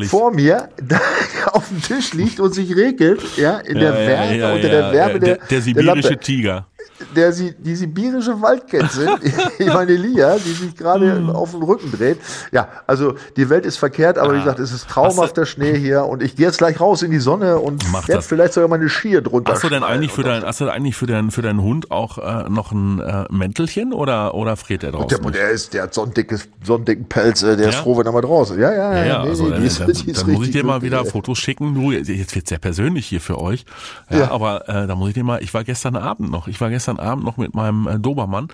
[0.09, 1.01] vor mir da
[1.53, 5.37] auf dem Tisch liegt und sich regelt, ja, in der Wärme, unter der Wärme der,
[5.37, 6.67] der, der sibirische der Tiger
[7.15, 9.17] der die sibirische Waldkatze,
[9.59, 11.31] ich meine Lia, die sich gerade hm.
[11.31, 12.19] auf den Rücken dreht.
[12.53, 14.35] Ja, also die Welt ist verkehrt, aber ah.
[14.35, 17.19] wie gesagt, es ist traumhafter Schnee hier und ich gehe jetzt gleich raus in die
[17.19, 19.53] Sonne und werde vielleicht sogar meine Skier drunter.
[19.53, 22.19] Hast du denn eigentlich für deinen, hast du eigentlich für deinen, für deinen Hund auch
[22.19, 25.09] äh, noch ein äh, Mäntelchen oder oder friert er draußen?
[25.23, 27.71] Der, der ist, der hat so einen, dickes, so einen dicken Pelz, äh, der ja?
[27.71, 28.59] ist froh, wenn er mal draußen.
[28.59, 29.05] Ja, ja, ja.
[29.05, 31.39] ja, nee, also, nee, die ist, dann, ist dann muss ich dir mal wieder Fotos
[31.39, 31.75] schicken.
[31.75, 33.65] Du, jetzt wird sehr persönlich hier für euch.
[34.11, 34.31] Ja, ja.
[34.31, 35.43] aber äh, da muss ich dir mal.
[35.43, 36.49] Ich war gestern Abend noch.
[36.49, 38.49] Ich war gestern Abend noch mit meinem äh, Dobermann,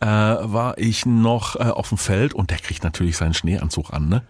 [0.00, 4.08] äh, war ich noch äh, auf dem Feld und der kriegt natürlich seinen Schneeanzug an,
[4.08, 4.22] ne?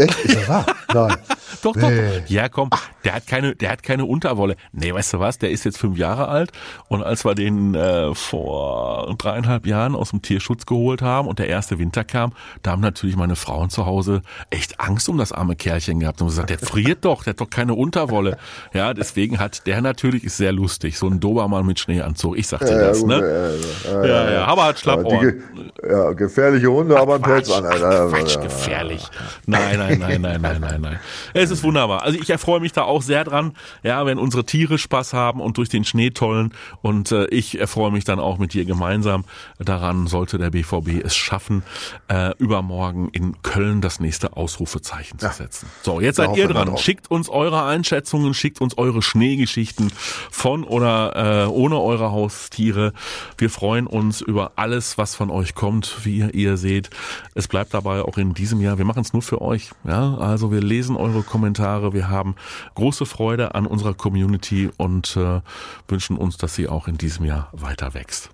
[0.00, 0.24] Echt?
[0.24, 0.66] Ist das wahr?
[0.94, 1.16] Nein.
[1.62, 1.90] doch, doch.
[1.90, 2.22] Nee.
[2.26, 2.70] Ja, komm,
[3.04, 4.56] der hat keine, der hat keine Unterwolle.
[4.72, 5.38] Nee, weißt du was?
[5.38, 6.52] Der ist jetzt fünf Jahre alt
[6.88, 11.48] und als wir den äh, vor dreieinhalb Jahren aus dem Tierschutz geholt haben und der
[11.48, 12.32] erste Winter kam,
[12.62, 16.28] da haben natürlich meine Frauen zu Hause echt Angst um das arme Kerlchen gehabt und
[16.28, 18.38] gesagt, der friert doch, der hat doch keine Unterwolle.
[18.72, 22.38] Ja, deswegen hat der natürlich ist sehr lustig, so ein Dobermann mit Schneeanzug.
[22.38, 23.58] Ich sagte ja, das, ne?
[23.84, 25.42] Ja, ja, ja, aber hat Schlappohren.
[25.88, 27.64] Ja, gefährliche Hunde, aber ein Pelz an.
[27.64, 29.06] Quatsch, gefährlich.
[29.46, 31.00] Nein, nein, nein, nein, nein, nein, nein.
[31.34, 32.02] Es ist wunderbar.
[32.02, 35.58] Also ich erfreue mich da auch sehr dran, ja, wenn unsere Tiere Spaß haben und
[35.58, 36.52] durch den Schnee tollen.
[36.82, 39.24] Und äh, ich erfreue mich dann auch mit dir gemeinsam
[39.58, 41.62] daran, sollte der BVB es schaffen,
[42.08, 45.68] äh, übermorgen in Köln das nächste Ausrufezeichen zu setzen.
[45.82, 46.76] So, jetzt seid ihr dran.
[46.76, 49.92] Schickt uns eure Einschätzungen, schickt uns eure Schneegeschichten
[50.30, 52.92] von oder äh, ohne eure Haustiere.
[53.38, 56.90] Wir freuen uns über alles, was von euch kommt, wie ihr seht.
[57.34, 58.78] Es bleibt dabei auch in diesem Jahr.
[58.78, 59.70] Wir machen es nur für euch.
[59.84, 61.92] Ja, also wir lesen eure Kommentare.
[61.92, 62.34] Wir haben
[62.74, 65.40] große Freude an unserer Community und äh,
[65.88, 68.30] wünschen uns, dass sie auch in diesem Jahr weiter wächst.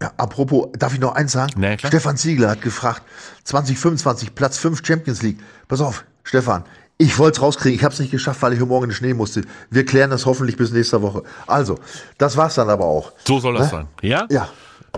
[0.00, 1.52] Ja, apropos, darf ich noch eins sagen?
[1.56, 3.02] Nee, Stefan Ziegler hat gefragt,
[3.44, 5.38] 2025 Platz 5 Champions League.
[5.68, 6.64] Pass auf, Stefan,
[6.98, 7.76] ich wollte es rauskriegen.
[7.76, 9.42] Ich habe es nicht geschafft, weil ich heute Morgen in den Schnee musste.
[9.70, 11.22] Wir klären das hoffentlich bis nächste Woche.
[11.46, 11.78] Also,
[12.18, 13.12] das war's dann aber auch.
[13.24, 13.70] So soll das ne?
[13.70, 13.88] sein.
[14.02, 14.26] Ja?
[14.30, 14.48] Ja.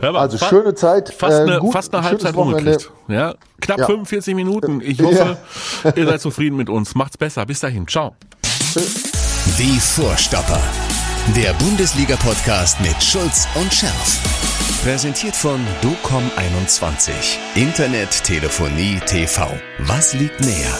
[0.00, 1.08] Mal, also schöne Zeit.
[1.08, 2.90] Fast eine, äh, gut, fast eine Halbzeit rumgekriegt.
[3.08, 3.86] Ja, knapp ja.
[3.86, 4.80] 45 Minuten.
[4.80, 5.38] Ich hoffe,
[5.84, 5.92] ja.
[5.94, 6.94] ihr seid zufrieden mit uns.
[6.94, 7.46] Macht's besser.
[7.46, 7.86] Bis dahin.
[7.86, 8.14] Ciao.
[9.58, 10.60] Die Vorstopper.
[11.36, 14.20] Der Bundesliga-Podcast mit Schulz und Scherf.
[14.82, 17.12] Präsentiert von DOCOM21.
[17.54, 19.48] Internet, Telefonie, TV.
[19.78, 20.78] Was liegt näher?